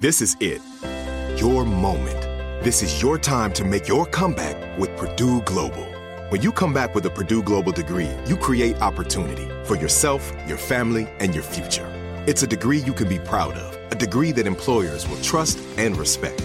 This 0.00 0.20
is 0.20 0.36
it. 0.38 0.60
Your 1.40 1.64
moment. 1.64 2.20
This 2.62 2.82
is 2.82 3.00
your 3.00 3.16
time 3.16 3.54
to 3.54 3.64
make 3.64 3.88
your 3.88 4.04
comeback 4.04 4.78
with 4.78 4.94
Purdue 4.98 5.40
Global. 5.46 5.82
When 6.28 6.42
you 6.42 6.52
come 6.52 6.74
back 6.74 6.94
with 6.94 7.06
a 7.06 7.10
Purdue 7.10 7.42
Global 7.42 7.72
degree, 7.72 8.10
you 8.26 8.36
create 8.36 8.78
opportunity 8.82 9.48
for 9.64 9.76
yourself, 9.76 10.30
your 10.46 10.58
family, 10.58 11.08
and 11.20 11.34
your 11.34 11.42
future. 11.42 11.88
It's 12.26 12.42
a 12.42 12.46
degree 12.46 12.80
you 12.80 12.92
can 12.92 13.08
be 13.08 13.18
proud 13.18 13.54
of, 13.54 13.92
a 13.92 13.94
degree 13.94 14.32
that 14.32 14.46
employers 14.46 15.08
will 15.08 15.22
trust 15.22 15.58
and 15.78 15.96
respect. 15.96 16.44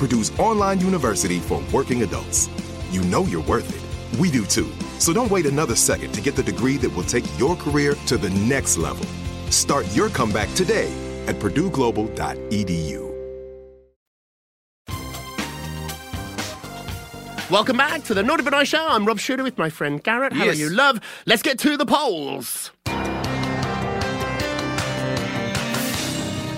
Purdue's 0.00 0.32
online 0.38 0.80
university 0.80 1.40
for 1.40 1.62
working 1.70 2.02
adults. 2.02 2.48
You 2.90 3.02
know 3.02 3.24
you're 3.24 3.42
worth 3.42 3.68
it. 3.68 4.18
We 4.18 4.30
do 4.30 4.46
too. 4.46 4.72
So 4.98 5.12
don't 5.12 5.30
wait 5.30 5.44
another 5.44 5.76
second 5.76 6.12
to 6.14 6.22
get 6.22 6.34
the 6.34 6.42
degree 6.42 6.78
that 6.78 6.88
will 6.88 7.02
take 7.04 7.24
your 7.38 7.54
career 7.54 7.94
to 8.06 8.16
the 8.16 8.30
next 8.30 8.78
level. 8.78 9.04
Start 9.50 9.84
your 9.94 10.08
comeback 10.08 10.48
today 10.54 10.90
at 11.26 11.36
purdueglobal.edu. 11.36 13.10
Welcome 17.50 17.76
back 17.76 18.02
to 18.04 18.14
the 18.14 18.22
Naughty 18.22 18.42
But 18.42 18.50
Nice 18.52 18.68
Show. 18.68 18.86
I'm 18.88 19.04
Rob 19.04 19.18
Shuter 19.18 19.42
with 19.42 19.58
my 19.58 19.68
friend 19.68 20.02
Garrett. 20.02 20.32
How 20.32 20.44
Yes. 20.46 20.56
are 20.56 20.60
you, 20.60 20.70
love? 20.70 20.98
Let's 21.26 21.42
get 21.42 21.58
to 21.58 21.76
the 21.76 21.84
polls. 21.84 22.70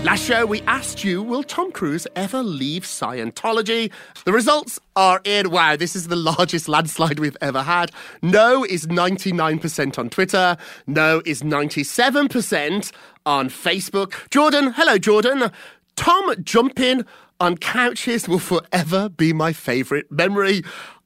Last 0.05 0.25
show, 0.25 0.45
we 0.45 0.63
asked 0.63 1.05
you, 1.05 1.23
will 1.23 1.45
Tom 1.45 1.71
Cruise 1.71 2.09
ever 2.17 2.43
leave 2.43 2.83
Scientology? 2.83 3.93
The 4.25 4.33
results 4.33 4.81
are 4.97 5.21
in. 5.23 5.53
Wow, 5.53 5.77
this 5.77 5.95
is 5.95 6.09
the 6.09 6.17
largest 6.17 6.69
landslide 6.69 7.21
we've 7.21 7.37
ever 7.41 7.63
had. 7.63 7.93
No 8.21 8.65
is 8.65 8.89
99% 8.89 9.99
on 10.01 10.11
Twitter. 10.11 10.57
No 10.89 11.23
is 11.25 11.43
97% 11.43 12.91
on 13.25 13.49
Facebook. 13.49 14.29
Jordan, 14.31 14.73
hello, 14.73 14.99
Jordan. 14.99 15.53
Tom 15.95 16.35
jumping 16.43 17.05
on 17.39 17.57
couches 17.57 18.29
will 18.29 18.41
forever 18.41 19.09
be 19.09 19.33
my 19.33 19.53
favourite 19.53 20.11
memory. 20.11 20.63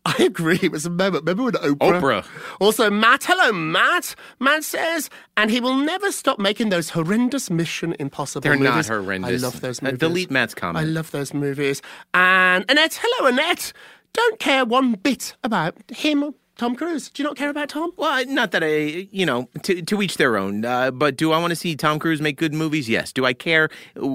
I 0.18 0.22
agree. 0.22 0.58
It 0.62 0.70
was 0.72 0.86
a 0.86 0.90
moment. 0.90 1.24
Remember 1.26 1.42
when 1.44 1.52
Oprah? 1.54 2.00
Oprah. 2.00 2.26
Also, 2.60 2.90
Matt. 2.90 3.24
Hello, 3.24 3.52
Matt. 3.52 4.14
Matt 4.40 4.62
says, 4.64 5.10
and 5.36 5.50
he 5.50 5.60
will 5.60 5.76
never 5.76 6.12
stop 6.12 6.38
making 6.38 6.68
those 6.68 6.90
horrendous 6.90 7.50
Mission 7.50 7.94
Impossible 7.98 8.42
They're 8.42 8.56
not 8.56 8.74
movies. 8.74 8.88
horrendous. 8.88 9.42
I 9.42 9.46
love 9.46 9.60
those 9.60 9.80
Uh, 9.80 9.86
movies. 9.86 9.98
delete 9.98 10.30
Matt's 10.30 10.54
comment. 10.54 10.78
I 10.86 10.88
love 10.88 11.10
those 11.10 11.34
movies. 11.34 11.82
And 12.14 12.64
Annette. 12.68 12.98
Hello, 13.02 13.28
Annette. 13.28 13.72
Don't 14.12 14.38
care 14.38 14.64
one 14.64 14.92
bit 14.92 15.34
about 15.44 15.74
him, 15.90 16.34
Tom 16.56 16.74
Cruise. 16.76 17.10
Do 17.10 17.22
you 17.22 17.28
not 17.28 17.36
care 17.36 17.50
about 17.50 17.68
Tom? 17.68 17.90
Well, 17.98 18.24
not 18.26 18.52
that 18.52 18.62
I, 18.64 19.08
you 19.10 19.26
know, 19.26 19.48
to, 19.64 19.82
to 19.82 20.00
each 20.02 20.16
their 20.16 20.38
own. 20.38 20.64
Uh, 20.64 20.90
but 20.90 21.16
do 21.16 21.32
I 21.32 21.38
want 21.38 21.50
to 21.50 21.56
see 21.56 21.76
Tom 21.76 21.98
Cruise 21.98 22.22
make 22.22 22.38
good 22.38 22.54
movies? 22.54 22.88
Yes. 22.88 23.12
Do 23.12 23.26
I 23.26 23.34
care 23.34 23.68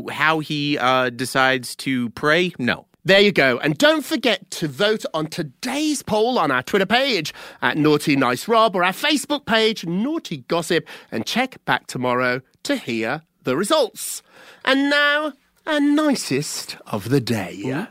how 0.10 0.39
he 0.39 0.77
uh, 0.80 1.10
decides 1.12 1.75
to 1.77 2.10
pray? 2.12 2.54
No. 2.58 2.88
There 3.04 3.20
you 3.20 3.32
go. 3.32 3.58
And 3.58 3.80
don't 3.80 4.06
forget 4.06 4.52
to 4.52 4.68
vote 4.68 5.06
on 5.14 5.26
today's 5.26 6.04
poll 6.04 6.38
on 6.38 6.52
our 6.52 6.62
Twitter 6.62 6.86
page 6.86 7.34
at 7.64 7.76
Naughty 7.76 8.16
Nice 8.16 8.48
Rob 8.48 8.76
or 8.76 8.84
our 8.84 8.94
Facebook 8.94 9.48
page, 9.48 9.84
Naughty 9.86 10.38
Gossip, 10.48 10.88
and 11.12 11.26
check 11.26 11.64
back 11.66 11.88
tomorrow 11.88 12.42
to 12.62 12.76
hear 12.76 13.24
the 13.44 13.58
results. 13.58 14.22
And 14.64 14.92
now, 14.92 15.34
our 15.66 15.80
nicest 15.80 16.78
of 16.86 17.10
the 17.10 17.20
day. 17.20 17.88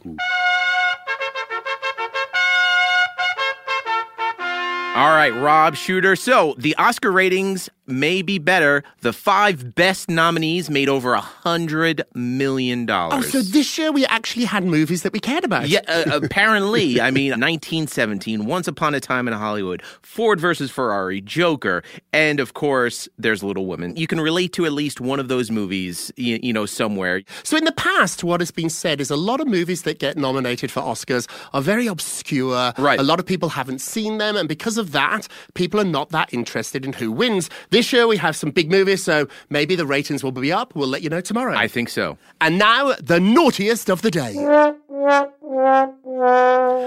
All 4.94 5.16
right, 5.16 5.32
Rob 5.34 5.74
Shuter. 5.74 6.14
So 6.14 6.54
the 6.58 6.76
Oscar 6.76 7.10
ratings 7.10 7.68
may 7.90 8.22
be 8.22 8.38
better. 8.38 8.82
The 9.00 9.12
five 9.12 9.74
best 9.74 10.08
nominees 10.08 10.70
made 10.70 10.88
over 10.88 11.14
a 11.14 11.20
hundred 11.20 12.02
million 12.14 12.86
dollars. 12.86 13.26
Oh, 13.26 13.28
so 13.28 13.42
this 13.42 13.76
year 13.78 13.92
we 13.92 14.06
actually 14.06 14.44
had 14.44 14.64
movies 14.64 15.02
that 15.02 15.12
we 15.12 15.20
cared 15.20 15.44
about. 15.44 15.68
Yeah, 15.68 15.80
uh, 15.88 16.20
apparently. 16.22 17.00
I 17.00 17.10
mean, 17.10 17.30
1917, 17.40 18.46
Once 18.46 18.68
Upon 18.68 18.94
a 18.94 19.00
Time 19.00 19.26
in 19.28 19.34
Hollywood, 19.34 19.82
Ford 20.02 20.40
versus 20.40 20.70
Ferrari, 20.70 21.20
Joker, 21.20 21.82
and 22.12 22.40
of 22.40 22.54
course, 22.54 23.08
there's 23.18 23.42
Little 23.42 23.66
Women. 23.66 23.96
You 23.96 24.06
can 24.06 24.20
relate 24.20 24.52
to 24.54 24.66
at 24.66 24.72
least 24.72 25.00
one 25.00 25.20
of 25.20 25.28
those 25.28 25.50
movies, 25.50 26.12
you, 26.16 26.38
you 26.42 26.52
know, 26.52 26.66
somewhere. 26.66 27.22
So 27.42 27.56
in 27.56 27.64
the 27.64 27.72
past, 27.72 28.24
what 28.24 28.40
has 28.40 28.50
been 28.50 28.70
said 28.70 29.00
is 29.00 29.10
a 29.10 29.16
lot 29.16 29.40
of 29.40 29.46
movies 29.46 29.82
that 29.82 29.98
get 29.98 30.16
nominated 30.16 30.70
for 30.70 30.80
Oscars 30.80 31.28
are 31.52 31.62
very 31.62 31.86
obscure. 31.86 32.72
Right. 32.78 32.98
A 32.98 33.02
lot 33.02 33.20
of 33.20 33.26
people 33.26 33.48
haven't 33.50 33.80
seen 33.80 34.18
them, 34.18 34.36
and 34.36 34.48
because 34.48 34.76
of 34.78 34.92
that, 34.92 35.28
people 35.54 35.80
are 35.80 35.84
not 35.84 36.10
that 36.10 36.32
interested 36.34 36.84
in 36.84 36.92
who 36.92 37.10
wins. 37.12 37.48
This 37.70 37.79
year 37.92 38.06
we 38.06 38.16
have 38.16 38.36
some 38.36 38.50
big 38.50 38.70
movies, 38.70 39.02
so 39.02 39.28
maybe 39.48 39.74
the 39.76 39.86
ratings 39.86 40.22
will 40.22 40.32
be 40.32 40.52
up. 40.52 40.74
We'll 40.74 40.88
let 40.88 41.02
you 41.02 41.08
know 41.08 41.20
tomorrow. 41.20 41.56
I 41.56 41.68
think 41.68 41.88
so. 41.88 42.18
And 42.40 42.58
now, 42.58 42.94
the 43.00 43.20
naughtiest 43.20 43.90
of 43.90 44.02
the 44.02 44.10
day. 44.10 44.34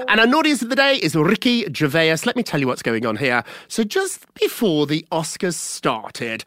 And 0.08 0.19
our 0.19 0.27
naughtiest 0.27 0.63
of 0.63 0.69
the 0.69 0.75
day 0.75 0.95
is 0.97 1.15
Ricky 1.15 1.65
Gervais. 1.73 2.17
Let 2.25 2.36
me 2.36 2.43
tell 2.43 2.60
you 2.60 2.67
what's 2.67 2.84
going 2.84 3.06
on 3.06 3.17
here. 3.17 3.43
So, 3.67 3.84
just 3.84 4.32
before 4.36 4.86
the 4.88 5.06
Oscars 5.12 5.56
started, 5.56 6.43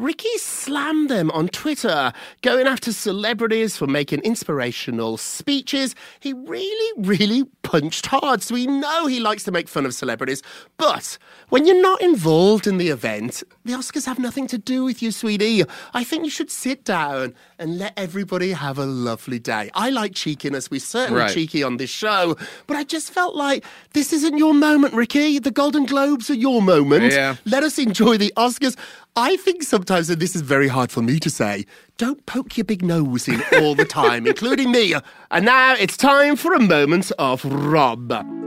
Ricky 0.00 0.38
slammed 0.38 1.10
them 1.10 1.30
on 1.32 1.48
Twitter, 1.48 2.14
going 2.40 2.66
after 2.66 2.90
celebrities 2.90 3.76
for 3.76 3.86
making 3.86 4.20
inspirational 4.20 5.18
speeches. 5.18 5.94
He 6.20 6.32
really, 6.32 7.02
really 7.06 7.44
punched 7.62 8.06
hard, 8.06 8.42
so 8.42 8.54
we 8.54 8.66
know 8.66 9.06
he 9.06 9.20
likes 9.20 9.44
to 9.44 9.52
make 9.52 9.68
fun 9.68 9.84
of 9.84 9.92
celebrities. 9.92 10.42
But 10.78 11.18
when 11.50 11.66
you're 11.66 11.82
not 11.82 12.00
involved 12.00 12.66
in 12.66 12.78
the 12.78 12.88
event, 12.88 13.42
the 13.66 13.74
Oscars 13.74 14.06
have 14.06 14.18
nothing 14.18 14.46
to 14.46 14.56
do 14.56 14.84
with 14.84 15.02
you, 15.02 15.10
sweetie. 15.10 15.64
I 15.92 16.02
think 16.02 16.24
you 16.24 16.30
should 16.30 16.50
sit 16.50 16.82
down 16.82 17.34
and 17.60 17.78
let 17.78 17.92
everybody 17.96 18.50
have 18.52 18.78
a 18.78 18.86
lovely 18.86 19.38
day. 19.38 19.70
I 19.74 19.90
like 19.90 20.14
cheekiness. 20.14 20.70
We're 20.70 20.80
certainly 20.80 21.20
Right. 21.20 21.32
cheeky 21.32 21.62
on 21.62 21.76
this 21.76 21.90
show, 21.90 22.36
but 22.66 22.76
I 22.76 22.82
just 22.84 23.12
felt 23.12 23.36
like 23.36 23.64
this 23.92 24.12
isn't 24.12 24.38
your 24.38 24.54
moment, 24.54 24.94
Ricky. 24.94 25.38
The 25.38 25.50
Golden 25.50 25.84
Globes 25.86 26.30
are 26.30 26.34
your 26.34 26.62
moment. 26.62 27.12
Yeah. 27.12 27.36
Let 27.44 27.62
us 27.62 27.78
enjoy 27.78 28.16
the 28.16 28.32
Oscars. 28.36 28.76
I 29.14 29.36
think 29.36 29.62
sometimes, 29.62 30.08
and 30.08 30.20
this 30.20 30.34
is 30.34 30.42
very 30.42 30.68
hard 30.68 30.90
for 30.90 31.02
me 31.02 31.18
to 31.20 31.30
say, 31.30 31.66
don't 31.98 32.24
poke 32.26 32.56
your 32.56 32.64
big 32.64 32.82
nose 32.82 33.28
in 33.28 33.42
all 33.60 33.74
the 33.74 33.84
time, 33.84 34.26
including 34.32 34.72
me. 34.72 34.94
And 35.30 35.44
now 35.44 35.74
it's 35.74 35.96
time 35.96 36.36
for 36.36 36.54
a 36.54 36.60
moment 36.60 37.12
of 37.18 37.44
Rob. 37.44 38.39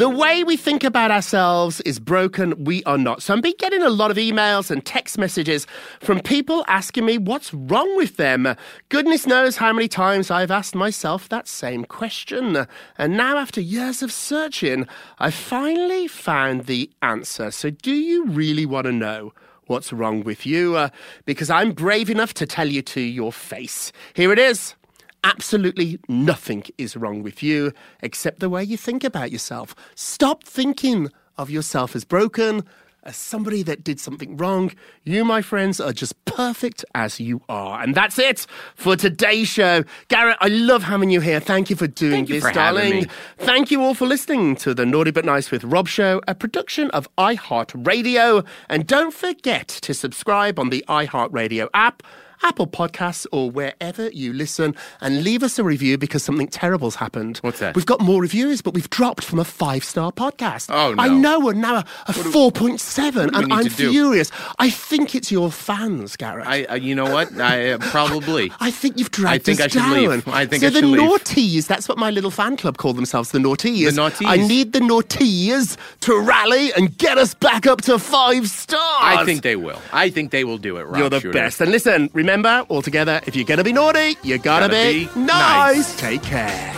The 0.00 0.08
way 0.08 0.42
we 0.44 0.56
think 0.56 0.82
about 0.82 1.10
ourselves 1.10 1.82
is 1.82 1.98
broken. 1.98 2.64
We 2.64 2.82
are 2.84 2.96
not. 2.96 3.22
So 3.22 3.34
I'm 3.34 3.42
been 3.42 3.52
getting 3.58 3.82
a 3.82 3.90
lot 3.90 4.10
of 4.10 4.16
emails 4.16 4.70
and 4.70 4.82
text 4.82 5.18
messages 5.18 5.66
from 6.00 6.20
people 6.20 6.64
asking 6.68 7.04
me 7.04 7.18
what's 7.18 7.52
wrong 7.52 7.98
with 7.98 8.16
them. 8.16 8.56
Goodness 8.88 9.26
knows 9.26 9.58
how 9.58 9.74
many 9.74 9.88
times 9.88 10.30
I've 10.30 10.50
asked 10.50 10.74
myself 10.74 11.28
that 11.28 11.46
same 11.46 11.84
question. 11.84 12.66
And 12.96 13.14
now, 13.18 13.36
after 13.36 13.60
years 13.60 14.02
of 14.02 14.10
searching, 14.10 14.88
I 15.18 15.30
finally 15.30 16.08
found 16.08 16.64
the 16.64 16.90
answer. 17.02 17.50
So, 17.50 17.68
do 17.68 17.92
you 17.92 18.24
really 18.24 18.64
want 18.64 18.86
to 18.86 18.92
know? 18.92 19.34
What's 19.66 19.92
wrong 19.92 20.24
with 20.24 20.46
you? 20.46 20.76
Uh, 20.76 20.88
because 21.26 21.50
I'm 21.50 21.72
brave 21.72 22.08
enough 22.08 22.32
to 22.34 22.46
tell 22.46 22.68
you 22.68 22.80
to 22.80 23.02
your 23.02 23.34
face. 23.34 23.92
Here 24.14 24.32
it 24.32 24.38
is. 24.38 24.74
Absolutely 25.22 25.98
nothing 26.08 26.64
is 26.78 26.96
wrong 26.96 27.22
with 27.22 27.42
you 27.42 27.72
except 28.02 28.40
the 28.40 28.48
way 28.48 28.64
you 28.64 28.76
think 28.76 29.04
about 29.04 29.30
yourself. 29.30 29.74
Stop 29.94 30.44
thinking 30.44 31.10
of 31.36 31.50
yourself 31.50 31.94
as 31.94 32.04
broken, 32.04 32.64
as 33.02 33.16
somebody 33.16 33.62
that 33.62 33.82
did 33.82 33.98
something 33.98 34.36
wrong. 34.36 34.72
You, 35.04 35.24
my 35.24 35.42
friends, 35.42 35.80
are 35.80 35.92
just 35.92 36.22
perfect 36.26 36.84
as 36.94 37.18
you 37.18 37.40
are. 37.48 37.82
And 37.82 37.94
that's 37.94 38.18
it 38.18 38.46
for 38.74 38.96
today's 38.96 39.48
show. 39.48 39.84
Garrett, 40.08 40.36
I 40.40 40.48
love 40.48 40.82
having 40.82 41.10
you 41.10 41.20
here. 41.20 41.40
Thank 41.40 41.70
you 41.70 41.76
for 41.76 41.86
doing 41.86 42.26
Thank 42.26 42.28
this, 42.28 42.44
for 42.44 42.52
darling. 42.52 43.06
Thank 43.38 43.70
you 43.70 43.82
all 43.82 43.94
for 43.94 44.06
listening 44.06 44.56
to 44.56 44.74
the 44.74 44.84
Naughty 44.84 45.10
But 45.10 45.24
Nice 45.24 45.50
with 45.50 45.64
Rob 45.64 45.88
show, 45.88 46.20
a 46.28 46.34
production 46.34 46.90
of 46.90 47.08
iHeartRadio. 47.16 48.46
And 48.68 48.86
don't 48.86 49.14
forget 49.14 49.68
to 49.68 49.94
subscribe 49.94 50.58
on 50.58 50.70
the 50.70 50.84
iHeartRadio 50.88 51.68
app. 51.72 52.02
Apple 52.42 52.66
Podcasts 52.66 53.26
or 53.32 53.50
wherever 53.50 54.08
you 54.10 54.32
listen 54.32 54.74
and 55.00 55.22
leave 55.22 55.42
us 55.42 55.58
a 55.58 55.64
review 55.64 55.98
because 55.98 56.22
something 56.24 56.48
terrible's 56.48 56.94
happened. 56.96 57.38
What's 57.38 57.58
that? 57.60 57.74
We've 57.76 57.86
got 57.86 58.00
more 58.00 58.20
reviews, 58.20 58.62
but 58.62 58.74
we've 58.74 58.88
dropped 58.90 59.24
from 59.24 59.38
a 59.38 59.44
five 59.44 59.84
star 59.84 60.12
podcast. 60.12 60.70
Oh, 60.72 60.94
no. 60.94 61.02
I 61.02 61.08
know, 61.08 61.40
we're 61.40 61.52
now 61.52 61.76
a, 61.76 61.84
a 62.06 62.12
4.7, 62.12 63.14
we 63.14 63.20
and 63.38 63.48
need 63.48 63.52
I'm 63.52 63.64
to 63.64 63.70
do? 63.70 63.90
furious. 63.90 64.30
I 64.58 64.70
think 64.70 65.14
it's 65.14 65.30
your 65.30 65.50
fans, 65.50 66.16
Garrett. 66.16 66.46
I, 66.46 66.64
uh, 66.64 66.74
you 66.76 66.94
know 66.94 67.10
what? 67.12 67.38
I 67.40 67.72
uh, 67.72 67.78
probably. 67.78 68.52
I 68.60 68.70
think 68.70 68.98
you've 68.98 69.10
dragged 69.10 69.34
I 69.34 69.38
think 69.38 69.60
us 69.60 69.66
I 69.66 69.68
should 69.68 69.78
down. 69.80 69.92
leave. 70.10 70.28
I 70.28 70.46
think 70.46 70.60
so 70.62 70.66
I 70.68 70.70
the 70.70 70.80
should 70.80 70.84
leave. 70.88 71.00
naughties, 71.00 71.66
that's 71.66 71.88
what 71.88 71.98
my 71.98 72.10
little 72.10 72.30
fan 72.30 72.56
club 72.56 72.76
call 72.78 72.92
themselves, 72.94 73.30
the 73.32 73.38
naughties. 73.38 73.84
The 73.94 74.00
naughties. 74.00 74.26
I 74.26 74.36
need 74.36 74.72
the 74.72 74.80
naughties 74.80 75.76
to 76.00 76.18
rally 76.18 76.72
and 76.74 76.96
get 76.96 77.18
us 77.18 77.34
back 77.34 77.66
up 77.66 77.82
to 77.82 77.98
five 77.98 78.48
stars. 78.48 78.80
I 78.80 79.24
think 79.24 79.42
they 79.42 79.56
will. 79.56 79.80
I 79.92 80.10
think 80.10 80.30
they 80.30 80.44
will 80.44 80.58
do 80.58 80.76
it, 80.78 80.84
Rob 80.84 80.98
You're 80.98 81.10
the 81.10 81.20
Shuter. 81.20 81.32
best. 81.32 81.60
And 81.60 81.70
listen, 81.70 82.08
remember, 82.12 82.29
all 82.68 82.82
together, 82.82 83.20
if 83.26 83.34
you're 83.34 83.44
going 83.44 83.58
to 83.58 83.64
be 83.64 83.72
naughty, 83.72 84.16
you 84.22 84.38
got 84.38 84.60
to 84.60 84.68
Gotta 84.68 84.92
be, 84.92 85.06
be 85.06 85.20
nice. 85.20 85.76
nice. 85.76 86.00
Take 86.00 86.22
care. 86.22 86.72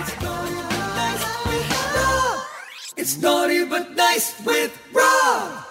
It's 2.96 3.18
naughty 3.20 3.64
but 3.64 3.96
nice 3.96 4.34
with 4.44 4.72
Rob. 4.92 5.64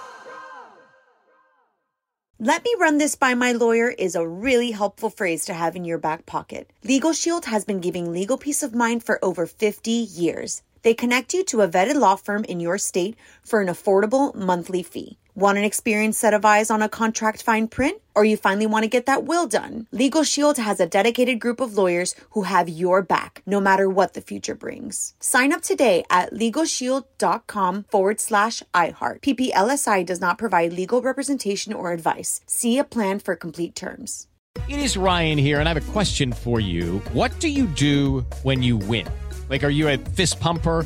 Let 2.39 2.63
me 2.63 2.76
run 2.80 2.98
this 2.98 3.15
by 3.15 3.36
my 3.36 3.52
lawyer 3.52 3.89
is 3.89 4.15
a 4.15 4.28
really 4.28 4.72
helpful 4.72 5.10
phrase 5.12 5.46
to 5.46 5.54
have 5.54 5.76
in 5.76 5.86
your 5.86 6.00
back 6.00 6.26
pocket. 6.26 6.72
Legal 6.84 7.13
Shield 7.13 7.46
has 7.46 7.65
been 7.65 7.80
giving 7.80 8.12
legal 8.12 8.38
peace 8.38 8.63
of 8.63 8.74
mind 8.74 9.04
for 9.04 9.24
over 9.24 9.46
50 9.46 9.91
years. 9.91 10.63
They 10.82 10.96
connect 10.96 11.34
you 11.36 11.44
to 11.46 11.62
a 11.62 11.67
vetted 11.67 11.96
law 11.96 12.15
firm 12.15 12.44
in 12.46 12.60
your 12.60 12.80
state 12.80 13.15
for 13.44 13.62
an 13.62 13.67
affordable 13.67 14.34
monthly 14.34 14.82
fee. 14.82 15.20
Want 15.34 15.58
an 15.58 15.63
experienced 15.63 16.20
set 16.20 16.34
of 16.34 16.44
eyes 16.44 16.70
on 16.70 16.82
a 16.82 16.89
contract 16.89 17.41
fine 17.41 17.70
print? 17.70 18.02
Or 18.13 18.26
you 18.26 18.36
finally 18.36 18.65
want 18.65 18.84
to 18.84 18.89
get 18.89 19.06
that 19.06 19.24
will 19.24 19.48
done? 19.48 19.88
Legal 19.91 20.24
Shield 20.24 20.58
has 20.58 20.82
a 20.82 20.86
dedicated 20.86 21.39
group 21.39 21.62
of 21.62 21.78
lawyers 21.78 22.13
who 22.32 22.41
have 22.41 22.67
your 22.67 23.02
back, 23.02 23.41
no 23.46 23.62
matter 23.62 23.89
what 23.89 24.13
the 24.13 24.20
future 24.20 24.56
brings. 24.56 25.13
Sign 25.22 25.54
up 25.54 25.62
today 25.62 26.04
at 26.10 26.34
LegalShield.com 26.34 27.86
forward 27.86 28.20
slash 28.20 28.62
iHeart. 28.74 29.22
PPLSI 29.22 30.06
does 30.06 30.20
not 30.20 30.38
provide 30.38 30.74
legal 30.74 31.02
representation 31.02 31.72
or 31.72 31.94
advice. 31.94 32.41
See 32.46 32.78
a 32.78 32.84
plan 32.84 33.20
for 33.20 33.38
complete 33.38 33.74
terms. 33.74 34.28
It 34.67 34.80
is 34.80 34.98
Ryan 34.98 35.38
here, 35.38 35.62
and 35.62 35.70
I 35.70 35.74
have 35.74 35.89
a 35.89 35.91
question 35.94 36.34
for 36.34 36.60
you. 36.60 37.00
What 37.13 37.39
do 37.39 37.48
you 37.48 37.67
do 37.67 38.26
when 38.44 38.62
you 38.62 38.76
win? 38.76 39.08
Like, 39.48 39.63
are 39.63 39.70
you 39.70 39.88
a 39.88 39.98
fist 39.98 40.41
pumper? 40.41 40.86